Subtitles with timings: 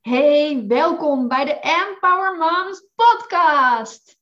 [0.00, 4.18] Hey, welkom bij de Empower Moms podcast.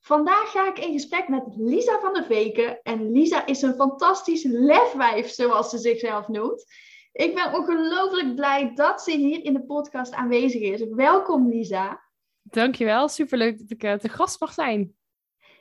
[0.00, 2.82] Vandaag ga ik in gesprek met Lisa van der Veken.
[2.82, 6.64] En Lisa is een fantastisch lefwijf, zoals ze zichzelf noemt.
[7.12, 10.84] Ik ben ongelooflijk blij dat ze hier in de podcast aanwezig is.
[10.88, 12.02] Welkom Lisa.
[12.42, 14.96] Dankjewel, superleuk dat ik uh, te gast mag zijn.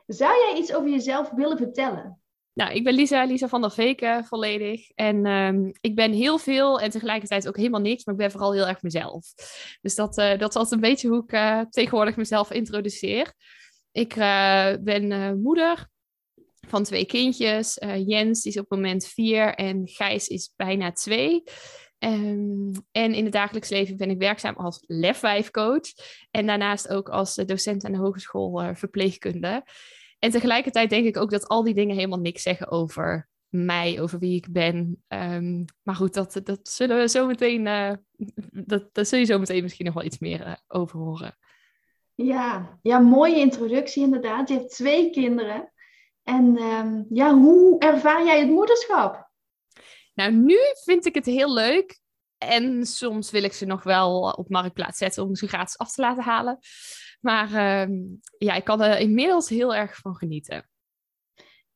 [0.05, 2.18] Zou jij iets over jezelf willen vertellen?
[2.59, 4.91] Nou, ik ben Lisa, Lisa van der Veken, volledig.
[4.95, 8.53] En um, ik ben heel veel en tegelijkertijd ook helemaal niks, maar ik ben vooral
[8.53, 9.33] heel erg mezelf.
[9.81, 13.33] Dus dat, uh, dat is altijd een beetje hoe ik uh, tegenwoordig mezelf introduceer.
[13.91, 15.87] Ik uh, ben moeder
[16.67, 17.77] van twee kindjes.
[18.05, 21.43] Jens is op het moment vier en Gijs is bijna twee.
[21.99, 25.93] Um, en in het dagelijks leven ben ik werkzaam als lefwijfcoach.
[26.31, 29.63] En daarnaast ook als docent aan de hogeschool verpleegkunde.
[30.19, 34.19] En tegelijkertijd denk ik ook dat al die dingen helemaal niks zeggen over mij, over
[34.19, 35.03] wie ik ben.
[35.07, 37.91] Um, maar goed, dat, dat zullen we zo meteen, uh,
[38.51, 41.37] dat, dat zul je zo meteen misschien nog wel iets meer uh, over horen.
[42.15, 44.49] Ja, ja, mooie introductie inderdaad.
[44.49, 45.73] Je hebt twee kinderen.
[46.23, 49.29] En um, ja, hoe ervaar jij het moederschap?
[50.13, 51.99] Nou, nu vind ik het heel leuk.
[52.37, 56.01] En soms wil ik ze nog wel op marktplaats zetten om ze gratis af te
[56.01, 56.59] laten halen.
[57.19, 57.49] Maar
[57.89, 57.97] uh,
[58.37, 60.69] ja, ik kan er inmiddels heel erg van genieten.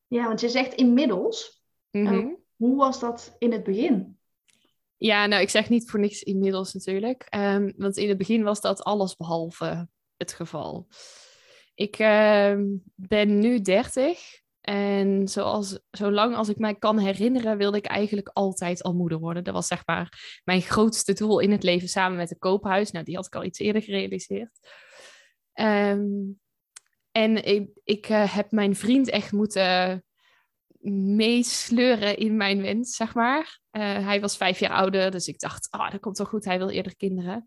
[0.08, 1.62] Ja, want je zegt inmiddels.
[1.92, 2.38] Mm -hmm.
[2.56, 4.18] hoe was dat in het begin?
[4.98, 7.28] Ja, nou, ik zeg niet voor niks inmiddels natuurlijk.
[7.36, 10.88] Um, want in het begin was dat alles behalve het geval.
[11.76, 12.56] Ik uh,
[12.96, 18.84] ben nu 30 en zoals, zolang als ik mij kan herinneren, wilde ik eigenlijk altijd
[18.84, 19.44] al moeder worden.
[19.44, 22.92] Dat was zeg maar mijn grootste doel in het leven samen met een koophuis.
[22.92, 24.60] Nou, die had ik al iets eerder gerealiseerd.
[25.54, 26.40] Um,
[27.12, 30.04] en ik, ik uh, heb mijn vriend echt moeten
[31.16, 33.60] meesleuren in mijn wens, zeg maar.
[33.72, 36.58] Uh, hij was vijf jaar ouder, dus ik dacht, oh, dat komt wel goed, hij
[36.58, 37.46] wil eerder kinderen.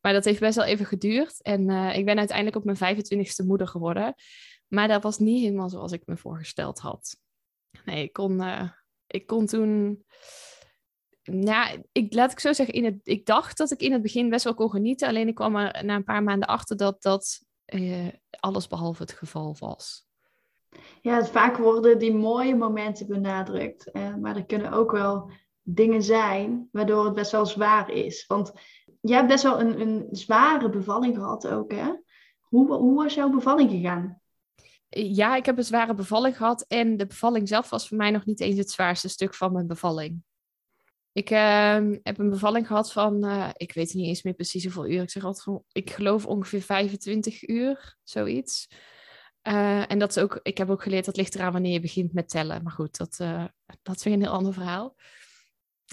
[0.00, 1.42] Maar dat heeft best wel even geduurd.
[1.42, 4.14] En uh, ik ben uiteindelijk op mijn 25ste moeder geworden.
[4.68, 7.16] Maar dat was niet helemaal zoals ik me voorgesteld had.
[7.84, 8.42] Nee, ik kon,
[9.06, 10.04] ik kon toen
[11.30, 14.28] nou, ik, laat ik zo zeggen, in het, ik dacht dat ik in het begin
[14.28, 15.08] best wel kon genieten.
[15.08, 19.12] Alleen ik kwam er na een paar maanden achter dat dat uh, alles behalve het
[19.12, 20.06] geval was.
[21.02, 23.90] Ja, vaak worden die mooie momenten benadrukt.
[23.92, 25.30] Uh, maar er kunnen ook wel
[25.62, 28.26] dingen zijn waardoor het best wel zwaar is.
[28.26, 28.52] Want
[29.00, 31.92] jij hebt best wel een, een zware bevalling gehad ook, hè?
[32.40, 34.20] Hoe, hoe was jouw bevalling gegaan?
[34.88, 36.64] Ja, ik heb een zware bevalling gehad.
[36.68, 39.66] En de bevalling zelf was voor mij nog niet eens het zwaarste stuk van mijn
[39.66, 40.22] bevalling.
[41.18, 44.88] Ik uh, heb een bevalling gehad van, uh, ik weet niet eens meer precies hoeveel
[44.88, 45.02] uur.
[45.02, 48.68] Ik zeg altijd van, ik geloof ongeveer 25 uur, zoiets.
[49.42, 52.12] Uh, en dat is ook, ik heb ook geleerd, dat ligt eraan wanneer je begint
[52.12, 52.62] met tellen.
[52.62, 53.44] Maar goed, dat, eh,
[53.82, 54.94] dat is weer een heel ander verhaal.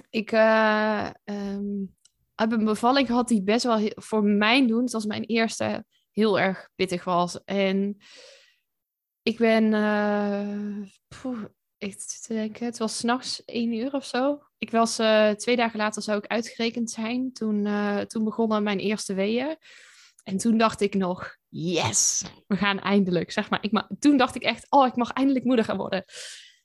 [0.10, 1.96] Ik um,
[2.36, 6.70] heb een bevalling gehad die best wel voor mijn doen, zoals mijn eerste, heel erg
[6.76, 7.44] pittig was.
[7.44, 7.98] En
[9.22, 9.72] ik ben,
[11.86, 14.44] ik denk, het was s'nachts één uur of zo.
[14.58, 17.34] Ik was uh, twee dagen later zou ik uitgerekend zijn.
[17.34, 19.58] Toen, uh, toen begonnen mijn eerste weeën.
[20.24, 23.32] En toen dacht ik nog, yes, we gaan eindelijk.
[23.32, 26.06] Zeg maar, ik ma toen dacht ik echt, oh, ik mag eindelijk moeder gaan worden.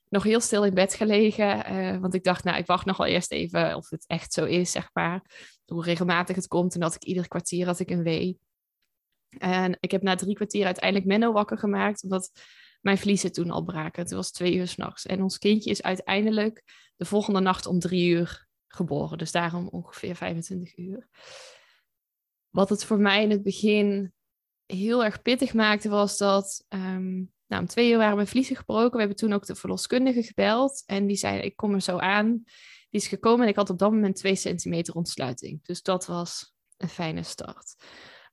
[0.09, 1.73] Nog heel stil in bed gelegen.
[1.73, 4.45] Uh, want ik dacht, nou, ik wacht nog wel eerst even of het echt zo
[4.45, 5.25] is, zeg maar.
[5.65, 6.75] Hoe regelmatig het komt.
[6.75, 8.39] En dat ik ieder kwartier had ik een wee.
[9.39, 12.03] En ik heb na drie kwartier uiteindelijk Menno wakker gemaakt.
[12.03, 12.31] Omdat
[12.81, 14.03] mijn vliezen toen al braken.
[14.03, 15.07] Het was twee uur s'nachts.
[15.07, 16.65] En ons kindje is uiteindelijk
[16.97, 19.19] de volgende nacht om drie uur geboren.
[19.19, 21.09] Dus daarom ongeveer 25 uur.
[22.51, 24.13] Wat het voor mij in het begin
[24.67, 28.93] heel erg pittig maakte, was dat um, nou, om twee uur waren mijn vliezen gebroken.
[28.93, 30.83] We hebben toen ook de verloskundige gebeld.
[30.87, 32.43] En die zei, ik kom er zo aan.
[32.91, 35.65] Die is gekomen en ik had op dat moment twee centimeter ontsluiting.
[35.65, 37.75] Dus dat was een fijne start.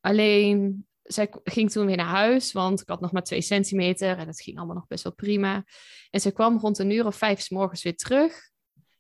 [0.02, 4.28] Alleen zij ging toen weer naar huis, want ik had nog maar twee centimeter en
[4.28, 5.66] het ging allemaal nog best wel prima.
[6.09, 8.50] En ze kwam rond een uur of vijf s morgens weer terug.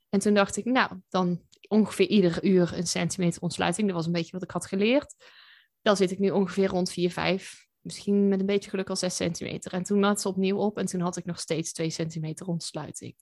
[0.09, 3.87] En toen dacht ik, nou, dan ongeveer ieder uur een centimeter ontsluiting.
[3.87, 5.15] Dat was een beetje wat ik had geleerd.
[5.81, 9.15] Dan zit ik nu ongeveer rond 4, 5, misschien met een beetje geluk al 6
[9.15, 9.73] centimeter.
[9.73, 13.15] En toen had ze opnieuw op en toen had ik nog steeds 2 centimeter ontsluiting.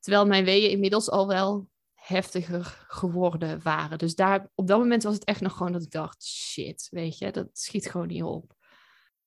[0.00, 1.68] Terwijl mijn weeën inmiddels al wel
[2.06, 3.98] heftiger geworden waren.
[3.98, 7.18] Dus daar, op dat moment was het echt nog gewoon dat ik dacht, shit, weet
[7.18, 8.54] je, dat schiet gewoon niet op.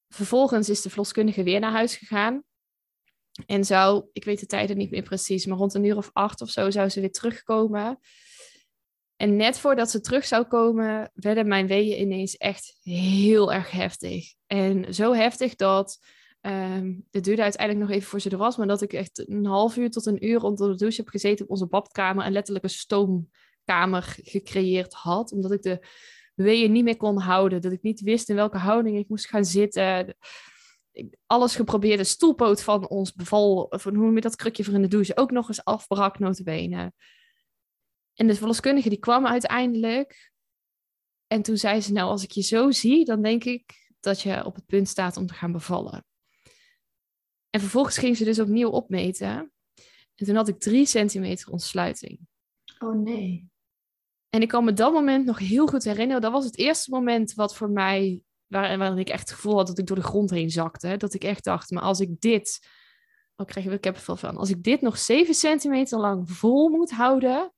[0.09, 2.43] Vervolgens is de verloskundige weer naar huis gegaan.
[3.45, 6.41] En zou, ik weet de tijden niet meer precies, maar rond een uur of acht
[6.41, 7.99] of zo zou ze weer terugkomen.
[9.15, 14.33] En net voordat ze terug zou komen, werden mijn weeën ineens echt heel erg heftig.
[14.45, 15.99] En zo heftig dat
[16.41, 19.45] Um, het duurde uiteindelijk nog even voor ze er was, maar dat ik echt een
[19.45, 22.65] half uur tot een uur onder de douche heb gezeten op onze badkamer en letterlijk
[22.65, 25.85] een stoomkamer gecreëerd had, omdat ik de
[26.35, 27.61] weeën niet meer kon houden.
[27.61, 30.15] Dat ik niet wist in welke houding ik moest gaan zitten.
[30.91, 31.97] Ik, alles geprobeerd.
[31.97, 35.31] De stoelpoot van ons beval, van hoe je dat krukje voor in de douche, ook
[35.31, 36.93] nog eens afbrak, notabene.
[38.13, 40.31] En de verloskundige die kwam uiteindelijk.
[41.27, 44.45] En toen zei ze, nou, als ik je zo zie, dan denk ik dat je
[44.45, 46.06] op het punt staat om te gaan bevallen.
[47.49, 49.51] En vervolgens ging ze dus opnieuw opmeten.
[50.15, 52.19] En toen had ik drie centimeter ontsluiting.
[52.79, 53.49] Oh nee.
[54.29, 56.21] En ik kan me dat moment nog heel goed herinneren.
[56.21, 59.67] Dat was het eerste moment wat voor mij, waar, waarin ik echt het gevoel had
[59.67, 60.97] dat ik door de grond heen zakte.
[60.97, 62.67] Dat ik echt dacht, maar als ik dit,
[63.35, 66.91] oh krijg ik er veel van, als ik dit nog zeven centimeter lang vol moet
[66.91, 67.53] houden,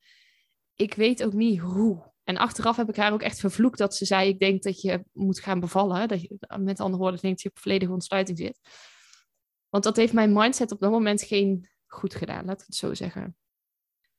[0.75, 2.11] ik weet ook niet hoe.
[2.23, 5.03] En achteraf heb ik haar ook echt vervloekt dat ze zei, ik denk dat je
[5.13, 6.07] moet gaan bevallen.
[6.07, 8.59] Dat je, met andere woorden, ik denk dat je op volledige ontsluiting zit.
[9.69, 12.93] Want dat heeft mijn mindset op dat moment geen goed gedaan, laat ik het zo
[12.93, 13.35] zeggen.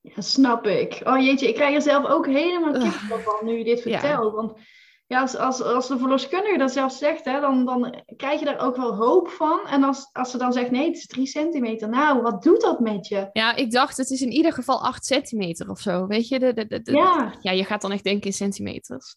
[0.01, 1.01] Ja, snap ik.
[1.05, 4.35] Oh jeetje, ik krijg er zelf ook helemaal kippenvel van nu je dit vertelt.
[4.35, 4.53] Want
[5.11, 8.59] ja, als, als, als de verloskundige dat zelf zegt, hè, dan, dan krijg je daar
[8.59, 9.67] ook wel hoop van.
[9.67, 11.89] En als, als ze dan zegt, nee, het is drie centimeter.
[11.89, 13.29] Nou, wat doet dat met je?
[13.33, 16.07] Ja, ik dacht, het is in ieder geval acht centimeter of zo.
[16.07, 17.35] Weet je, de, de, de, ja.
[17.41, 19.17] ja, je gaat dan echt denken in centimeters.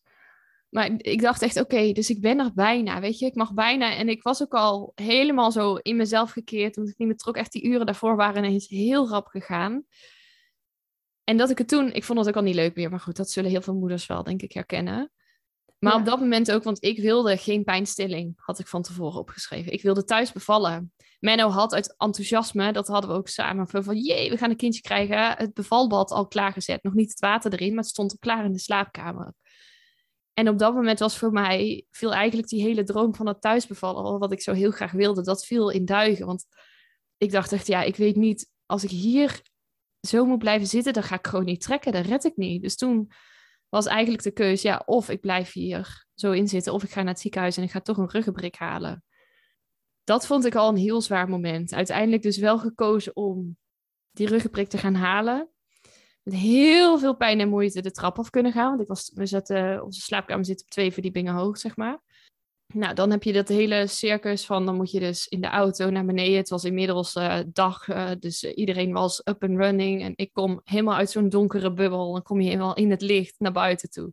[0.74, 3.26] Maar ik dacht echt, oké, dus ik ben er bijna, weet je.
[3.26, 3.96] Ik mag bijna.
[3.96, 6.76] En ik was ook al helemaal zo in mezelf gekeerd.
[6.76, 7.36] Want ik niet meer trok.
[7.36, 9.86] Echt die uren daarvoor waren ineens heel rap gegaan.
[11.24, 12.90] En dat ik het toen, ik vond het ook al niet leuk meer.
[12.90, 15.12] Maar goed, dat zullen heel veel moeders wel, denk ik, herkennen.
[15.80, 19.74] Maar op dat moment ook, want ik wilde geen pijnstilling, had ik van tevoren opgeschreven.
[19.74, 20.94] Ik wilde thuis bevallen.
[21.20, 24.82] Menno had uit enthousiasme, dat hadden we ook samen, van jee, we gaan een kindje
[24.82, 25.38] krijgen.
[25.38, 26.84] Het bevalbad al klaargezet.
[26.84, 29.34] Nog niet het water erin, maar het stond al klaar in de slaapkamer.
[30.34, 34.20] En op dat moment was voor mij, viel eigenlijk die hele droom van het thuisbevallen,
[34.20, 36.26] wat ik zo heel graag wilde, dat viel in duigen.
[36.26, 36.46] Want
[37.18, 39.42] ik dacht echt, ja, ik weet niet, als ik hier
[40.00, 42.62] zo moet blijven zitten, dan ga ik gewoon niet trekken, dan red ik niet.
[42.62, 43.12] Dus toen
[43.70, 47.02] was eigenlijk de keuze, ja, of ik blijf hier zo in zitten, of ik ga
[47.02, 49.04] naar het ziekenhuis en ik ga toch een ruggenprik halen.
[50.04, 51.74] Dat vond ik al een heel zwaar moment.
[51.74, 53.58] Uiteindelijk dus wel gekozen om
[54.12, 55.53] die ruggenprik te gaan halen
[56.24, 58.70] met heel veel pijn en moeite de trap af kunnen gaan.
[58.70, 62.02] Want ik was, we zaten, onze slaapkamer zit op twee verdiepingen hoog, zeg maar.
[62.74, 65.90] Nou, dan heb je dat hele circus van, dan moet je dus in de auto
[65.90, 66.38] naar beneden.
[66.38, 70.02] Het was inmiddels uh, dag, uh, dus iedereen was up and running.
[70.02, 72.12] En ik kom helemaal uit zo'n donkere bubbel.
[72.12, 74.12] Dan kom je helemaal in het licht naar buiten toe.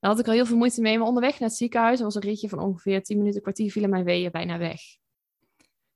[0.00, 0.98] Daar had ik al heel veel moeite mee.
[0.98, 4.04] Maar onderweg naar het ziekenhuis, was een ritje van ongeveer 10 minuten, kwartier, vielen mijn
[4.04, 4.80] weeën bijna weg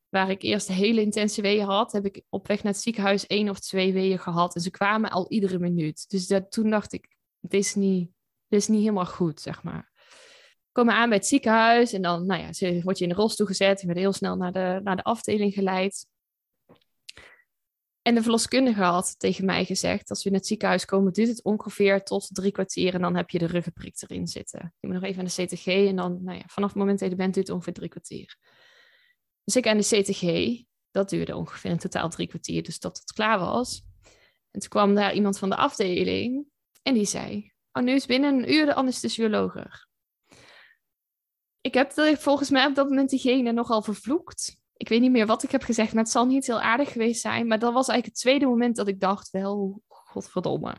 [0.08, 3.48] waar ik eerst hele intense weeën had, heb ik op weg naar het ziekenhuis één
[3.48, 4.54] of twee weeën gehad.
[4.54, 6.10] En ze kwamen al iedere minuut.
[6.10, 8.10] Dus dat, toen dacht ik, dit is, niet,
[8.48, 9.92] dit is niet helemaal goed, zeg maar.
[10.72, 13.46] Komen aan bij het ziekenhuis en dan nou ja, ze, word je in de rolstoel
[13.46, 13.80] gezet.
[13.80, 16.06] Je wordt heel snel naar de, naar de afdeling geleid.
[18.02, 21.44] En de verloskundige had tegen mij gezegd, als we in het ziekenhuis komen, duurt het
[21.44, 24.74] ongeveer tot drie kwartier en dan heb je de ruggenprik erin zitten.
[24.80, 27.10] Je moet nog even aan de CTG en dan, nou ja, vanaf het moment dat
[27.10, 28.36] je bent, duurt het ongeveer drie kwartier.
[29.48, 30.56] Dus ik aan de CTG,
[30.90, 33.82] dat duurde ongeveer in totaal drie kwartier, dus tot het klaar was.
[34.50, 36.46] En toen kwam daar iemand van de afdeling
[36.82, 39.88] en die zei, oh, nu is binnen een uur de anesthesioloog er.
[41.60, 44.56] Ik heb volgens mij op dat moment diegene nogal vervloekt.
[44.76, 47.20] Ik weet niet meer wat ik heb gezegd, maar het zal niet heel aardig geweest
[47.20, 47.46] zijn.
[47.46, 50.76] Maar dat was eigenlijk het tweede moment dat ik dacht, wel, godverdomme.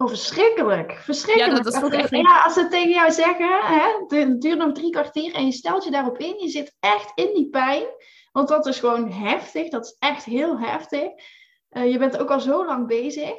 [0.00, 0.92] Oh, verschrikkelijk.
[0.92, 1.56] Verschrikkelijk.
[1.56, 4.72] Ja, dat is ook echt ja, als ze tegen jou zeggen, hè, het duurt nog
[4.72, 7.84] drie kwartier en je stelt je daarop in, je zit echt in die pijn.
[8.32, 11.08] Want dat is gewoon heftig, dat is echt heel heftig.
[11.70, 13.34] Uh, je bent ook al zo lang bezig.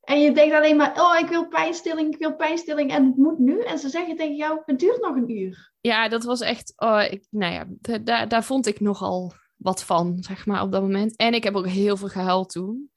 [0.00, 3.38] En je denkt alleen maar, oh, ik wil pijnstilling, ik wil pijnstilling en het moet
[3.38, 3.60] nu.
[3.62, 5.72] En ze zeggen tegen jou, het duurt nog een uur.
[5.80, 7.64] Ja, dat was echt, oh, ik, nou ja,
[7.98, 11.16] daar, daar vond ik nogal wat van, zeg maar, op dat moment.
[11.16, 12.90] En ik heb ook heel veel gehuild toen.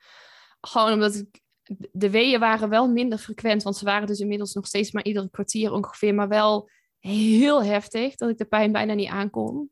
[0.62, 1.44] Gewoon omdat ik
[1.92, 5.30] de weeën waren wel minder frequent, want ze waren dus inmiddels nog steeds maar iedere
[5.30, 6.70] kwartier ongeveer, maar wel
[7.00, 9.72] heel heftig, dat ik de pijn bijna niet aankon.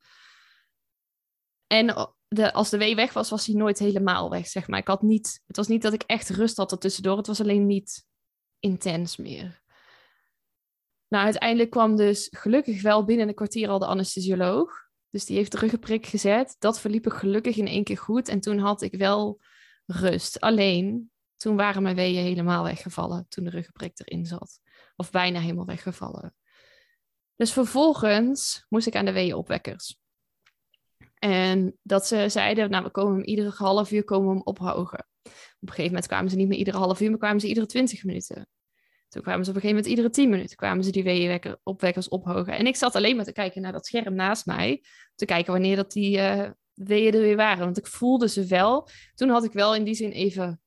[1.68, 4.80] En de, als de wee weg was, was hij nooit helemaal weg, zeg maar.
[4.80, 7.66] Ik had niet, het was niet dat ik echt rust had ertussendoor, het was alleen
[7.66, 8.06] niet
[8.60, 9.62] intens meer.
[11.08, 14.82] Nou, uiteindelijk kwam dus gelukkig wel binnen een kwartier al de anesthesioloog.
[15.10, 16.56] Dus die heeft de ruggenprik gezet.
[16.60, 18.28] Dat verliep gelukkig in één keer goed.
[18.28, 19.42] En toen had ik wel
[19.86, 20.40] rust.
[20.40, 21.12] Alleen,
[21.44, 24.60] toen waren mijn weeën helemaal weggevallen toen de ruggenprik erin zat.
[24.96, 26.36] Of bijna helemaal weggevallen.
[27.36, 30.00] Dus vervolgens moest ik aan de weeënopwekkers.
[31.20, 35.08] En dat ze zeiden, nou, we komen hem iedere half uur komen we hem ophogen.
[35.24, 37.66] Op een gegeven moment kwamen ze niet meer iedere half uur, maar kwamen ze iedere
[37.66, 38.48] twintig minuten.
[39.10, 42.58] Toen kwamen ze op een gegeven moment iedere tien minuten kwamen ze die weeënopwekkers ophogen.
[42.58, 44.84] En ik zat alleen maar te kijken naar dat scherm naast mij.
[45.16, 47.64] Te kijken wanneer dat die uh, weeën er weer waren.
[47.64, 48.88] Want ik voelde ze wel.
[49.16, 50.63] Toen had ik wel in die zin even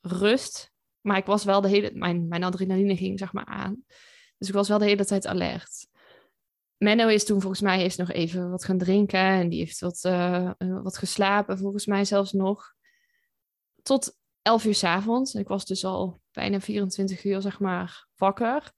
[0.00, 0.72] rust.
[1.00, 1.90] Maar ik was wel de hele...
[1.94, 3.84] Mijn, mijn adrenaline ging zeg maar aan.
[4.38, 5.88] Dus ik was wel de hele tijd alert.
[6.76, 10.04] Menno is toen volgens mij heeft nog even wat gaan drinken en die heeft wat,
[10.06, 12.74] uh, wat geslapen, volgens mij zelfs nog.
[13.82, 15.34] Tot 11 uur s avonds.
[15.34, 18.72] Ik was dus al bijna 24 uur, zeg maar, wakker.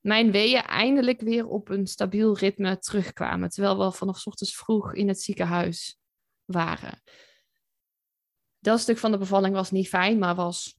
[0.00, 3.48] Mijn weeën eindelijk weer op een stabiel ritme terugkwamen.
[3.48, 5.98] Terwijl we vanaf s ochtends vroeg in het ziekenhuis
[6.44, 7.02] waren.
[8.60, 10.78] Dat stuk van de bevalling was niet fijn, maar was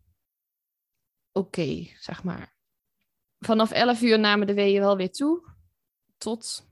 [1.32, 2.56] oké, zeg maar.
[3.40, 5.50] Vanaf 11 uur namen de weeën wel weer toe.
[6.18, 6.70] Tot,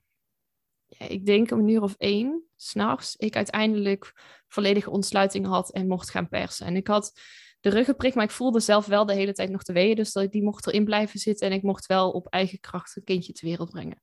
[0.85, 3.15] ja, ik denk een uur of één s'nachts.
[3.15, 4.13] Ik uiteindelijk
[4.47, 6.65] volledige ontsluiting had en mocht gaan persen.
[6.65, 7.19] En ik had
[7.59, 9.95] de ruggenprik, maar ik voelde zelf wel de hele tijd nog de weeën.
[9.95, 13.33] Dus die mocht erin blijven zitten en ik mocht wel op eigen kracht een kindje
[13.33, 14.01] ter wereld brengen.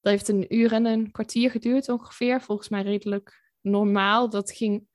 [0.00, 2.40] Dat heeft een uur en een kwartier geduurd ongeveer.
[2.40, 4.28] Volgens mij redelijk normaal.
[4.28, 4.86] Dat ging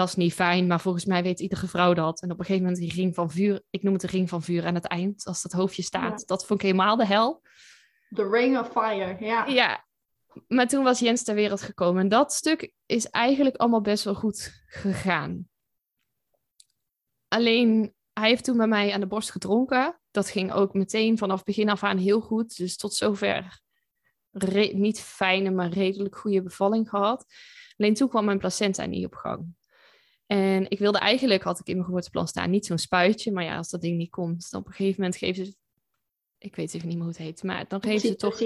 [0.00, 2.22] dat is niet fijn, maar volgens mij weet iedere vrouw dat.
[2.22, 4.42] En op een gegeven moment die ring van vuur, ik noem het de ring van
[4.42, 6.26] vuur aan het eind, als dat hoofdje staat.
[6.26, 7.42] Dat vond ik helemaal de hel.
[8.14, 9.46] The ring of fire, ja.
[9.46, 9.84] Ja,
[10.48, 12.02] maar toen was Jens ter wereld gekomen.
[12.02, 15.48] En dat stuk is eigenlijk allemaal best wel goed gegaan.
[17.28, 20.00] Alleen, hij heeft toen bij mij aan de borst gedronken.
[20.10, 22.56] Dat ging ook meteen vanaf begin af aan heel goed.
[22.56, 23.60] Dus tot zover
[24.72, 27.24] niet fijne, maar redelijk goede bevalling gehad.
[27.76, 29.58] Alleen toen kwam mijn placenta niet op gang.
[30.30, 33.32] En ik wilde eigenlijk, had ik in mijn geboorteplan staan, niet zo'n spuitje.
[33.32, 35.54] Maar ja, als dat ding niet komt, dan op een gegeven moment geven ze...
[36.38, 38.40] Ik weet even niet meer hoe het heet, maar dan geven ze toch...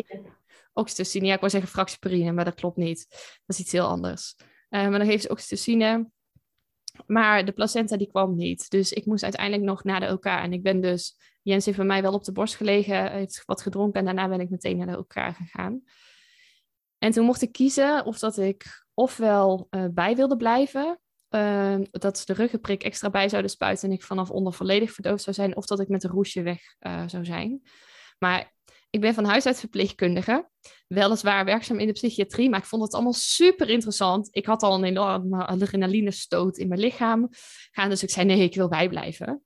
[0.73, 1.27] Oxytocine.
[1.27, 3.07] Ja, ik wou zeggen fractieperine, maar dat klopt niet.
[3.11, 4.35] Dat is iets heel anders.
[4.39, 6.11] Uh, maar dan geven ze oxytocine.
[7.07, 8.71] Maar de placenta die kwam niet.
[8.71, 10.25] Dus ik moest uiteindelijk nog naar de OK.
[10.25, 11.17] En ik ben dus...
[11.43, 13.99] Jens heeft bij mij wel op de borst gelegen, heeft wat gedronken.
[13.99, 15.83] En daarna ben ik meteen naar de OK gegaan.
[16.99, 20.99] En toen mocht ik kiezen of dat ik ofwel uh, bij wilde blijven
[21.35, 25.23] uh, dat ze de ruggenprik extra bij zouden spuiten en ik vanaf onder volledig verdoofd
[25.23, 27.63] zou zijn, of dat ik met een roesje weg uh, zou zijn.
[28.19, 28.53] Maar
[28.91, 30.49] ik ben van huis uit verpleegkundige,
[30.87, 34.29] weliswaar werkzaam in de psychiatrie, maar ik vond het allemaal super interessant.
[34.31, 37.29] Ik had al een enorme adrenaline stoot in mijn lichaam
[37.71, 39.43] gaan, dus ik zei nee, ik wil bijblijven.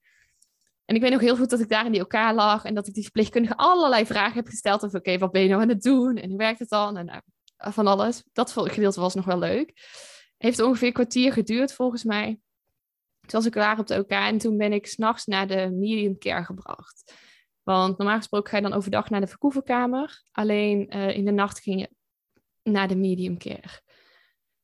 [0.84, 2.86] En ik weet nog heel goed dat ik daar in die elkaar lag en dat
[2.86, 5.82] ik die verpleegkundige allerlei vragen heb gesteld over, oké, wat ben je nou aan het
[5.82, 8.22] doen en hoe werkt het dan en uh, van alles.
[8.32, 9.72] Dat gedeelte was nog wel leuk.
[10.38, 12.40] Heeft ongeveer een kwartier geduurd volgens mij.
[13.20, 16.18] Toen was ik klaar op de OK en toen ben ik s'nachts naar de medium
[16.18, 17.14] care gebracht.
[17.62, 20.22] Want normaal gesproken ga je dan overdag naar de verkoevenkamer.
[20.30, 21.90] Alleen uh, in de nacht ging je
[22.62, 23.80] naar de medium care.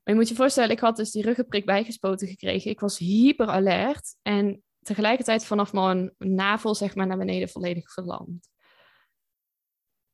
[0.03, 2.71] Maar je moet je voorstellen, ik had dus die ruggenprik bijgespoten gekregen.
[2.71, 8.49] Ik was hyper alert en tegelijkertijd vanaf mijn navel zeg maar naar beneden volledig verlamd.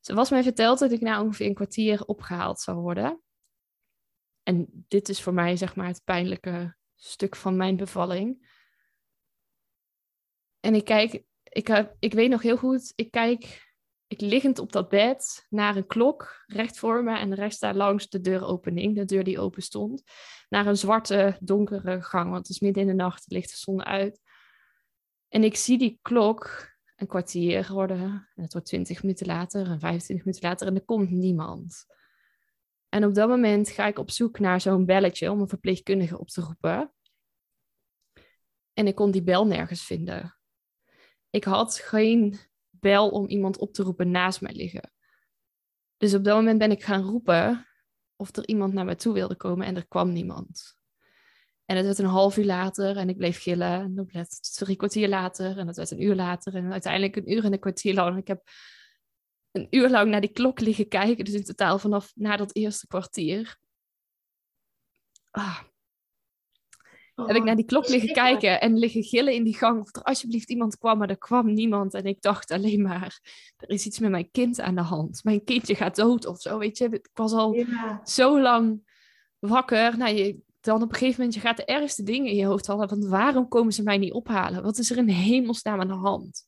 [0.01, 3.21] Ze was mij verteld dat ik na ongeveer een kwartier opgehaald zou worden.
[4.51, 8.49] En dit is voor mij zeg maar het pijnlijke stuk van mijn bevalling.
[10.61, 13.69] En ik kijk, ik, ik weet nog heel goed, ik kijk,
[14.07, 18.09] ik liggend op dat bed naar een klok recht voor me en rechts daar langs
[18.09, 20.03] de deuropening, de deur die open stond,
[20.49, 23.87] naar een zwarte, donkere gang, want het is midden in de nacht, de lichten stonden
[23.87, 24.21] uit.
[25.29, 29.81] En ik zie die klok een kwartier worden, en het wordt twintig minuten later en
[29.81, 31.87] 25 minuten later en er komt niemand.
[32.91, 36.29] En op dat moment ga ik op zoek naar zo'n belletje om een verpleegkundige op
[36.29, 36.93] te roepen.
[38.73, 40.37] En ik kon die bel nergens vinden.
[41.31, 42.39] Ik had geen
[42.71, 44.93] bel om iemand op te roepen naast mij liggen.
[45.97, 47.67] Dus op dat moment ben ik gaan roepen
[48.17, 50.79] of er iemand naar mij toe wilde komen en er kwam niemand.
[51.65, 53.81] En het werd een half uur later en ik bleef gillen.
[53.81, 57.33] En dat werd drie kwartier later en het werd een uur later en uiteindelijk een
[57.33, 58.19] uur en een kwartier lang.
[58.19, 58.43] Ik heb
[59.53, 61.25] een uur lang naar die klok liggen kijken.
[61.25, 63.59] Dus in totaal vanaf na dat eerste kwartier.
[65.31, 65.59] Ah.
[67.15, 69.81] heb ik naar die klok liggen kijken en liggen gillen in die gang.
[69.81, 71.95] Of er alsjeblieft iemand kwam, maar er kwam niemand.
[71.95, 73.21] En ik dacht alleen maar,
[73.57, 75.25] er is iets met mijn kind aan de hand.
[75.25, 76.85] Mijn kindje gaat dood of zo, weet je.
[76.85, 77.65] Ik was al
[78.05, 78.89] zo lang
[79.39, 79.99] wakker.
[79.99, 82.67] Nou, je, dan op een gegeven moment, je gaat de ergste dingen in je hoofd
[82.67, 82.89] halen.
[82.89, 84.63] Want waarom komen ze mij niet ophalen?
[84.63, 86.45] Wat is er in hemelsnaam aan de hand?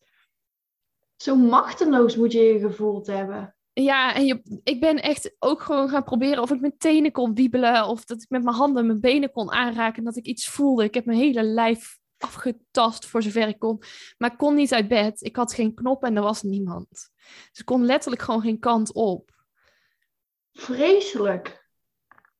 [1.22, 3.56] Zo machteloos moet je je gevoeld hebben.
[3.72, 7.34] Ja, en je, ik ben echt ook gewoon gaan proberen of ik mijn tenen kon
[7.34, 7.86] wiebelen.
[7.86, 9.98] Of dat ik met mijn handen mijn benen kon aanraken.
[9.98, 10.84] En dat ik iets voelde.
[10.84, 13.82] Ik heb mijn hele lijf afgetast voor zover ik kon.
[14.18, 15.22] Maar ik kon niet uit bed.
[15.22, 16.88] Ik had geen knop en er was niemand.
[17.50, 19.30] Dus ik kon letterlijk gewoon geen kant op.
[20.52, 21.68] Vreselijk.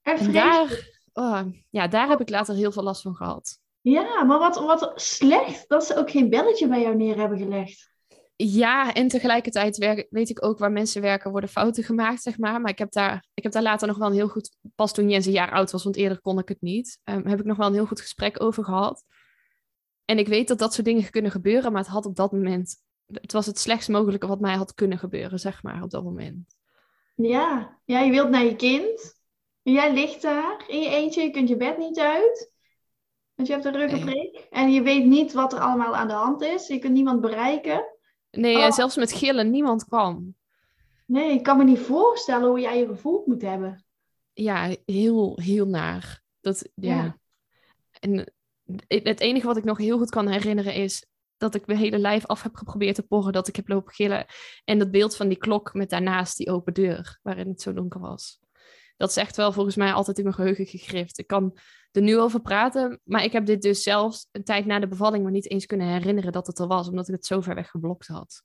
[0.03, 0.45] En, vreselijk.
[0.45, 3.59] daar, oh, ja, daar heb ik later heel veel last van gehad.
[3.81, 7.92] Ja, maar wat, wat slecht dat ze ook geen belletje bij jou neer hebben gelegd.
[8.37, 12.61] Ja, en tegelijkertijd werk, weet ik ook waar mensen werken, worden fouten gemaakt, zeg maar.
[12.61, 15.11] Maar ik heb daar, ik heb daar later nog wel een heel goed, pas toen
[15.11, 17.57] Jens een jaar oud was, want eerder kon ik het niet, um, heb ik nog
[17.57, 19.05] wel een heel goed gesprek over gehad.
[20.05, 22.83] En ik weet dat dat soort dingen kunnen gebeuren, maar het had op dat moment
[23.21, 26.57] het was het slechtst mogelijke wat mij had kunnen gebeuren, zeg maar, op dat moment.
[27.15, 29.21] Ja, ja je wilt naar je kind.
[29.63, 32.51] Jij ligt daar in je eentje, je kunt je bed niet uit.
[33.35, 34.47] Want je hebt een ruggenprik.
[34.51, 36.67] En je weet niet wat er allemaal aan de hand is.
[36.67, 37.85] Je kunt niemand bereiken.
[38.33, 38.65] Nee, Oh.
[38.65, 40.35] en zelfs met gillen, niemand kwam.
[41.07, 43.85] Nee, ik kan me niet voorstellen hoe jij je gevoeld moet hebben.
[44.33, 46.23] Ja, heel, heel naar.
[46.41, 46.95] Dat, ja.
[46.95, 47.19] Ja.
[48.01, 48.33] En
[48.89, 52.27] het enige wat ik nog heel goed kan herinneren is dat ik mijn hele lijf
[52.27, 54.27] af heb geprobeerd te porren, dat ik heb lopen gillen.
[54.65, 58.01] En dat beeld van die klok met daarnaast die open deur, waarin het zo donker
[58.01, 58.41] was.
[58.97, 61.19] Dat is echt wel volgens mij altijd in mijn geheugen gegrift.
[61.19, 61.59] Ik kan
[61.93, 65.25] er nu over praten, maar ik heb dit dus zelfs een tijd na de bevalling
[65.25, 67.71] me niet eens kunnen herinneren dat het er was, omdat ik het zo ver weg
[67.71, 68.43] geblokt had.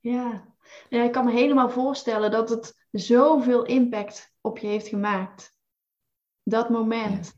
[0.00, 0.54] Ja.
[0.88, 5.54] ja, ik kan me helemaal voorstellen dat het zoveel impact op je heeft gemaakt.
[6.42, 7.34] Dat moment.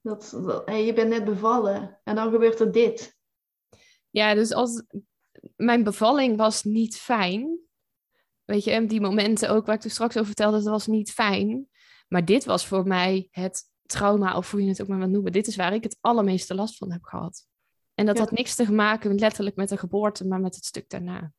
[0.00, 0.30] Dat,
[0.66, 3.16] je bent net bevallen en dan gebeurt er dit.
[4.10, 4.82] Ja, dus als
[5.56, 7.67] mijn bevalling was niet fijn.
[8.50, 11.10] Weet je, en die momenten ook waar ik er straks over vertelde, dat was niet
[11.10, 11.68] fijn.
[12.08, 15.32] Maar dit was voor mij het trauma, of hoe je het ook maar wilt noemen.
[15.32, 17.46] Dit is waar ik het allermeeste last van heb gehad.
[17.94, 18.22] En dat Ja.
[18.22, 21.32] had niks te maken letterlijk met de geboorte, maar met het stuk daarna.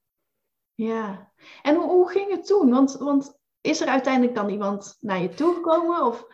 [0.73, 1.31] Ja.
[1.61, 2.69] En hoe, hoe ging het toen?
[2.69, 6.05] Want, want is er uiteindelijk dan iemand naar je toegekomen?
[6.05, 6.25] Of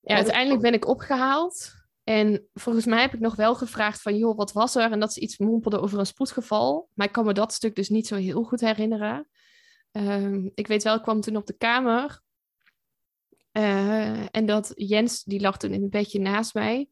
[0.00, 1.70] Ja, uiteindelijk ben ik opgehaald.
[2.04, 4.90] En volgens mij heb ik nog wel gevraagd van, joh, wat was er?
[4.92, 6.88] En dat ze iets mompelde over een spoedgeval.
[6.94, 9.28] Maar ik kan me dat stuk dus niet zo heel goed herinneren.
[9.92, 12.20] Ehm, ik weet wel, ik kwam toen op de kamer.
[13.52, 16.88] Eh, en dat Jens, die lag toen in het bedje naast mij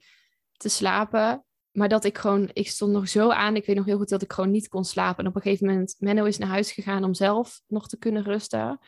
[0.52, 1.44] te slapen.
[1.70, 3.56] Maar dat ik gewoon, ik stond nog zo aan.
[3.56, 5.24] Ik weet nog heel goed dat ik gewoon niet kon slapen.
[5.24, 8.22] En op een gegeven moment, Menno is naar huis gegaan om zelf nog te kunnen
[8.22, 8.78] rusten.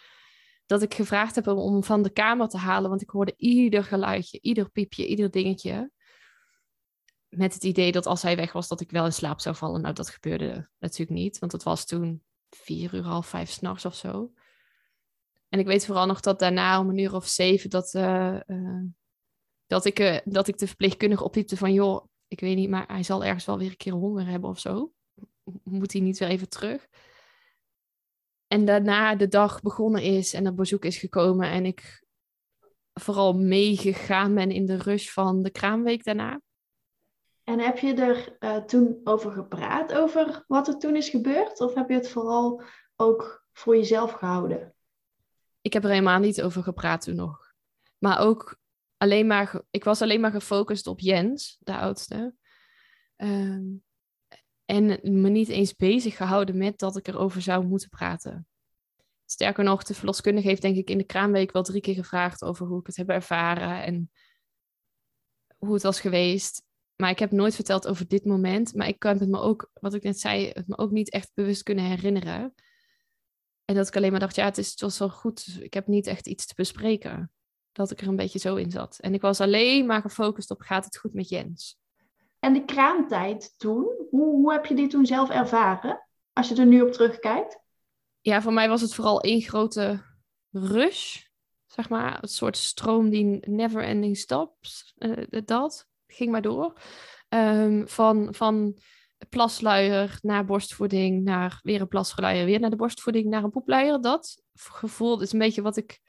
[0.67, 2.91] Dat ik gevraagd heb om van de kamer te halen.
[2.91, 5.91] Want ik hoorde ieder geluidje, ieder piepje, ieder dingetje.
[7.29, 9.81] Met het idee dat als hij weg was, dat ik wel in slaap zou vallen.
[9.81, 11.39] Nou, dat gebeurde natuurlijk niet.
[11.39, 12.23] Want het was toen
[12.57, 14.33] vier uur, half vijf s'nachts of zo.
[15.49, 18.85] En ik weet vooral nog dat daarna om een uur of zeven dat, eh, eh,
[19.67, 23.03] dat, ik, eh, dat ik de verpleegkundige opliepte van joh, ik weet niet, maar hij
[23.03, 24.93] zal ergens wel weer een keer honger hebben of zo.
[25.63, 26.89] Moet hij niet weer even terug?
[28.47, 32.05] En daarna de dag begonnen is en dat bezoek is gekomen en ik
[32.93, 36.41] vooral meegegaan ben in de rush van de kraamweek daarna.
[37.51, 41.61] En heb je er eh, toen over gepraat, over wat er toen is gebeurd?
[41.61, 42.63] Of heb je het vooral
[42.97, 44.75] ook voor jezelf gehouden?
[45.61, 47.53] Ik heb er helemaal niet over gepraat toen nog.
[47.99, 48.59] Maar ook
[48.97, 52.35] alleen maar, ik was alleen maar gefocust op Jens, de oudste.
[53.17, 53.67] Ehm,
[54.65, 58.47] en me niet eens bezig gehouden met dat ik erover zou moeten praten.
[59.25, 62.67] Sterker nog, de verloskundige heeft denk ik in de kraamweek wel drie keer gevraagd over
[62.67, 64.11] hoe ik het heb ervaren en
[65.59, 66.69] hoe het was geweest.
[67.01, 68.75] Maar ik heb nooit verteld over dit moment.
[68.75, 71.31] Maar ik kan het me ook, wat ik net zei, het me ook niet echt
[71.35, 72.55] bewust kunnen herinneren.
[73.65, 75.59] En dat ik alleen maar dacht, ja, het, is, het was wel goed.
[75.61, 77.33] Ik heb niet echt iets te bespreken.
[77.73, 78.99] Dat ik er een beetje zo in zat.
[78.99, 81.79] En ik was alleen maar gefocust op, gaat het goed met Jens?
[82.39, 86.07] En de kraamtijd toen, hoe, hoe heb je die toen zelf ervaren?
[86.33, 87.59] Als je er nu op terugkijkt.
[88.21, 90.03] Ja, voor mij was het vooral één grote
[90.51, 91.23] rush.
[91.67, 94.95] Zeg maar, een soort stroom die never ending stops.
[94.99, 96.81] eh, dat ging maar door.
[97.29, 98.79] Ehm, van, van
[99.29, 104.01] plasluier naar borstvoeding, naar weer een plasluier, weer naar de borstvoeding, naar een poepluier.
[104.01, 106.01] Dat gevoel is een beetje wat ik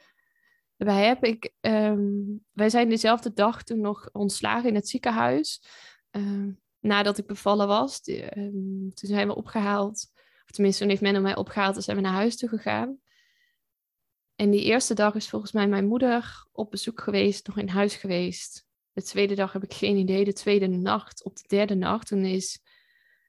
[0.77, 1.23] erbij heb.
[1.23, 2.09] Ik, ehm,
[2.51, 5.63] wij zijn dezelfde dag toen nog ontslagen in het ziekenhuis.
[6.11, 8.01] Ehm, nadat ik bevallen was.
[8.01, 10.11] Toen zijn we opgehaald.
[10.43, 12.99] Of tenminste, toen heeft Menno mij opgehaald en zijn we naar huis toe gegaan.
[14.35, 17.95] En die eerste dag is volgens mij mijn moeder op bezoek geweest, nog in huis
[17.95, 18.65] geweest.
[18.93, 20.23] De tweede dag heb ik geen idee.
[20.25, 22.59] De tweede nacht, op de derde nacht, toen is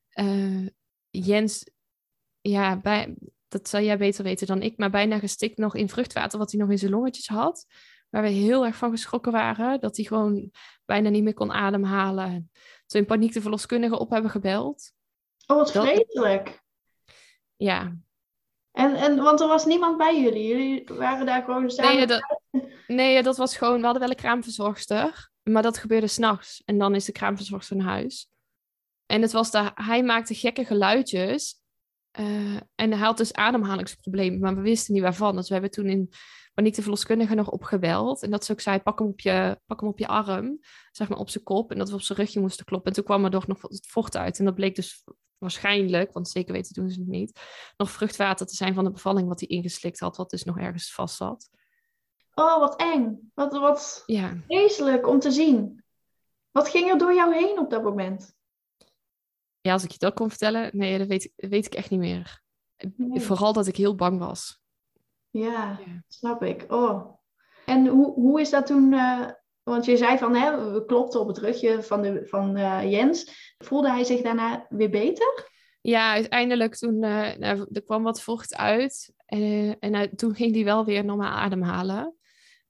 [0.08, 0.66] eh,
[1.10, 1.70] Jens,
[2.40, 3.14] ja, bij,
[3.48, 6.60] dat zal jij beter weten dan ik, maar bijna gestikt nog in vruchtwater wat hij
[6.60, 7.66] nog in zijn longetjes had.
[8.10, 10.50] Waar we heel erg van geschrokken waren, dat hij gewoon
[10.84, 12.50] bijna niet meer kon ademhalen.
[12.86, 14.92] Toen in paniek de verloskundige op hebben gebeld.
[15.46, 16.60] Oh, wat Dat- vreselijk.
[17.56, 17.96] Ja,
[18.72, 20.46] En, en, want er was niemand bij jullie.
[20.46, 21.96] Jullie waren daar gewoon samen.
[21.96, 22.40] nee, dat,
[22.86, 26.62] nee, dat was gewoon, we hadden wel een kraamverzorgster, maar dat gebeurde s'nachts.
[26.64, 28.30] En dan is de kraamverzorgster naar huis.
[29.06, 31.60] En het was daar, hij maakte gekke geluidjes.
[32.10, 35.36] eh, en hij had dus ademhalingsproblemen, maar we wisten niet waarvan.
[35.36, 36.12] Dus we hebben toen in
[36.54, 38.22] paniek de verloskundige nog opgebeld.
[38.22, 40.58] En dat ze ook zei, pak hem op je, pak hem op je arm,
[40.90, 41.70] zeg maar op zijn kop.
[41.70, 42.88] En dat we op zijn rugje moesten kloppen.
[42.88, 44.38] En toen kwam er toch nog wat vocht uit.
[44.38, 45.04] En dat bleek dus
[45.38, 47.40] waarschijnlijk, want zeker weten doen ze het niet,
[47.76, 50.94] nog vruchtwater te zijn van de bevalling wat hij ingeslikt had, wat dus nog ergens
[50.94, 51.48] vast zat.
[52.34, 53.30] Oh, wat eng.
[53.34, 55.84] Wat, wat Ja, vreselijk om te zien.
[56.50, 58.34] Wat ging er door jou heen op dat moment?
[59.60, 62.42] Ja, als ik je dat kon vertellen, nee, dat weet, weet ik echt niet meer.
[62.96, 63.20] Nee.
[63.20, 64.60] Vooral dat ik heel bang was.
[65.30, 66.02] Ja, Ja.
[66.08, 66.64] snap ik.
[66.72, 67.14] Oh.
[67.66, 68.92] En hoe, hoe is dat toen?
[68.92, 69.28] eh,
[69.62, 73.54] want je zei van, hè, we klopten op het rugje van, de, van eh, Jens.
[73.58, 75.50] Voelde hij zich daarna weer beter?
[75.80, 79.12] Ja, uiteindelijk toen nou, er kwam wat vocht uit.
[79.26, 82.16] en uit- toen ging hij wel weer normaal ademhalen.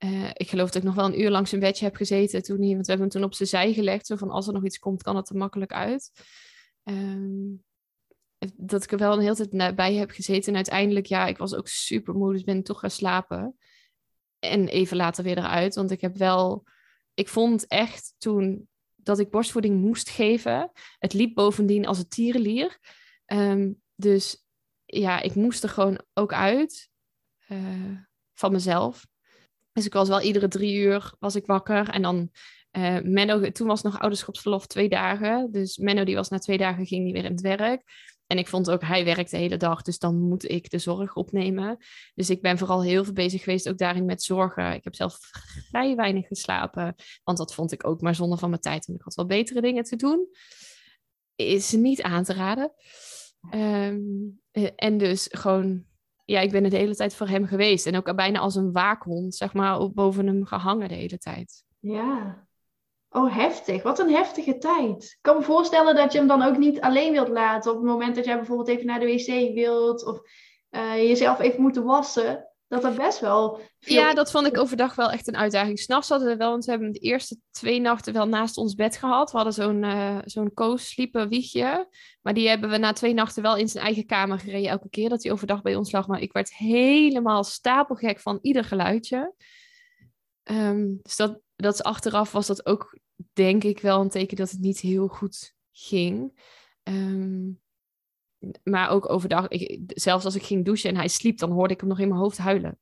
[0.02, 2.60] Eh, ik geloof dat ik nog wel een uur lang zijn bedje heb gezeten toen
[2.62, 4.06] hij, want we hebben hem toen op zijn zij gelegd.
[4.06, 6.10] Zo van als er nog iets komt, kan het er makkelijk uit.
[6.82, 7.54] Ehm,
[8.56, 10.48] dat ik er wel een hele tijd bij heb gezeten.
[10.48, 13.56] En uiteindelijk, ja, ik was ook super moe, dus ben toch gaan slapen.
[14.38, 16.64] En even later weer eruit, want ik heb wel...
[17.14, 20.70] Ik vond echt toen dat ik borstvoeding moest geven.
[20.98, 22.78] Het liep bovendien als een tierenlier.
[23.24, 24.46] Ehm, dus
[24.84, 26.90] ja, ik moest er gewoon ook uit
[27.46, 27.96] eh,
[28.32, 29.10] van mezelf.
[29.72, 31.88] Dus ik was wel iedere drie uur was ik wakker.
[31.88, 32.30] En dan
[32.70, 35.52] eh, Menno, toen was nog ouderschapsverlof twee dagen.
[35.52, 37.82] Dus Menno die was na twee dagen ging die weer in het werk.
[38.32, 41.14] En ik vond ook, hij werkt de hele dag, dus dan moet ik de zorg
[41.14, 41.76] opnemen.
[42.14, 44.72] Dus ik ben vooral heel veel bezig geweest ook daarin met zorgen.
[44.72, 45.18] Ik heb zelf
[45.68, 48.88] vrij weinig geslapen, want dat vond ik ook maar zonde van mijn tijd.
[48.88, 50.28] En ik had wel betere dingen te doen.
[51.34, 52.72] Is niet aan te raden.
[53.50, 54.00] Ehm,
[54.50, 55.84] eh, en dus gewoon,
[56.24, 57.86] ja, ik ben de hele tijd voor hem geweest.
[57.86, 61.64] En ook bijna als een waakhond, zeg maar, boven hem gehangen de hele tijd.
[61.78, 62.46] Ja.
[63.10, 63.82] Oh, heftig.
[63.82, 65.04] Wat een heftige tijd.
[65.04, 67.86] Ik kan me voorstellen dat je hem dan ook niet alleen wilt laten op het
[67.86, 70.20] moment dat jij bijvoorbeeld even naar de wc wilt of
[70.70, 72.48] eh, jezelf even moet wassen.
[72.72, 73.60] Dat dat best wel.
[73.78, 75.78] Ja, dat vond ik overdag wel echt een uitdaging.
[75.78, 78.96] S'nachts hadden we wel, want we hebben de eerste twee nachten wel naast ons bed
[78.96, 79.30] gehad.
[79.30, 81.88] We hadden zo'n eh zo'n co-sleeper wiegje.
[82.22, 84.70] Maar die hebben we na twee nachten wel in zijn eigen kamer gereden.
[84.70, 86.06] Elke keer dat hij overdag bij ons lag.
[86.06, 89.34] Maar ik werd helemaal stapelgek van ieder geluidje.
[90.42, 92.98] Ehm, dus dat, dat achteraf was dat ook,
[93.32, 96.40] denk ik, wel een teken dat het niet heel goed ging.
[96.82, 97.48] Ehm,
[98.62, 101.80] maar ook overdag, ik, zelfs als ik ging douchen en hij sliep, dan hoorde ik
[101.80, 102.78] hem nog in mijn hoofd huilen.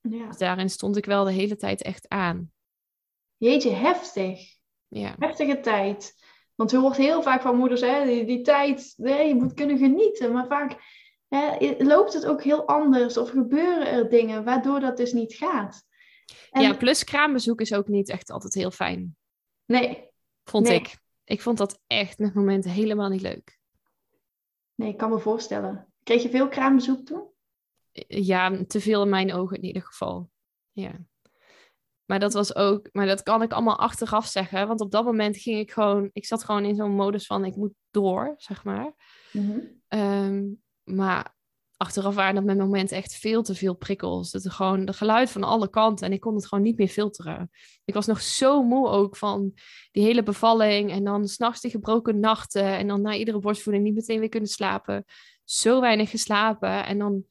[0.00, 0.26] Ja.
[0.26, 2.52] Dus daarin stond ik wel de hele tijd echt aan.
[3.36, 4.58] Jeetje, heftig.
[4.88, 6.14] Ja, Heftige tijd.
[6.54, 9.78] Want je hoort heel vaak van moeders, hè, die, die tijd, nee, je moet kunnen
[9.78, 10.32] genieten.
[10.32, 10.76] Maar vaak
[11.28, 15.82] hè, loopt het ook heel anders of gebeuren er dingen waardoor dat dus niet gaat.
[16.50, 19.16] En- ja plus kraambezoek is ook niet echt altijd heel fijn,
[19.66, 20.08] Nee,
[20.44, 20.78] vond Nee.
[20.78, 20.98] ik.
[21.24, 23.58] Ik vond dat echt met momenten helemaal niet leuk.
[24.80, 25.86] Nee, ik kan me voorstellen.
[26.02, 27.28] Kreeg je veel kraambezoek toen?
[28.08, 30.30] Ja, te veel in mijn ogen in ieder geval.
[30.72, 30.92] Ja.
[32.04, 34.66] Maar dat was ook, maar dat kan ik allemaal achteraf zeggen.
[34.66, 37.56] Want op dat moment ging ik gewoon, ik zat gewoon in zo'n modus van ik
[37.56, 38.94] moet door, zeg maar.
[39.88, 40.44] Ehm,
[40.82, 41.36] maar
[41.80, 44.34] achteraf waren dat met momenten echt veel te veel prikkels.
[44.34, 47.50] Er gewoon de geluid van alle kanten en ik kon het gewoon niet meer filteren.
[47.84, 49.52] Ik was nog zo moe ook van
[49.90, 53.94] die hele bevalling en dan s'nachts die gebroken nachten en dan na iedere borstvoeding niet
[53.94, 55.04] meteen weer kunnen slapen.
[55.44, 57.24] Zo weinig geslapen en dan,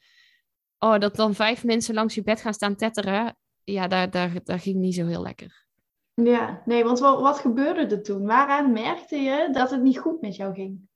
[0.79, 3.37] oh, dat dan vijf mensen langs je bed gaan staan tetteren.
[3.63, 5.67] Ja, daar, daar, daar ging niet zo heel lekker.
[6.13, 8.25] Ja, nee, want wat, wat gebeurde er toen?
[8.25, 10.88] Waaraan merkte je dat het niet goed met jou ging?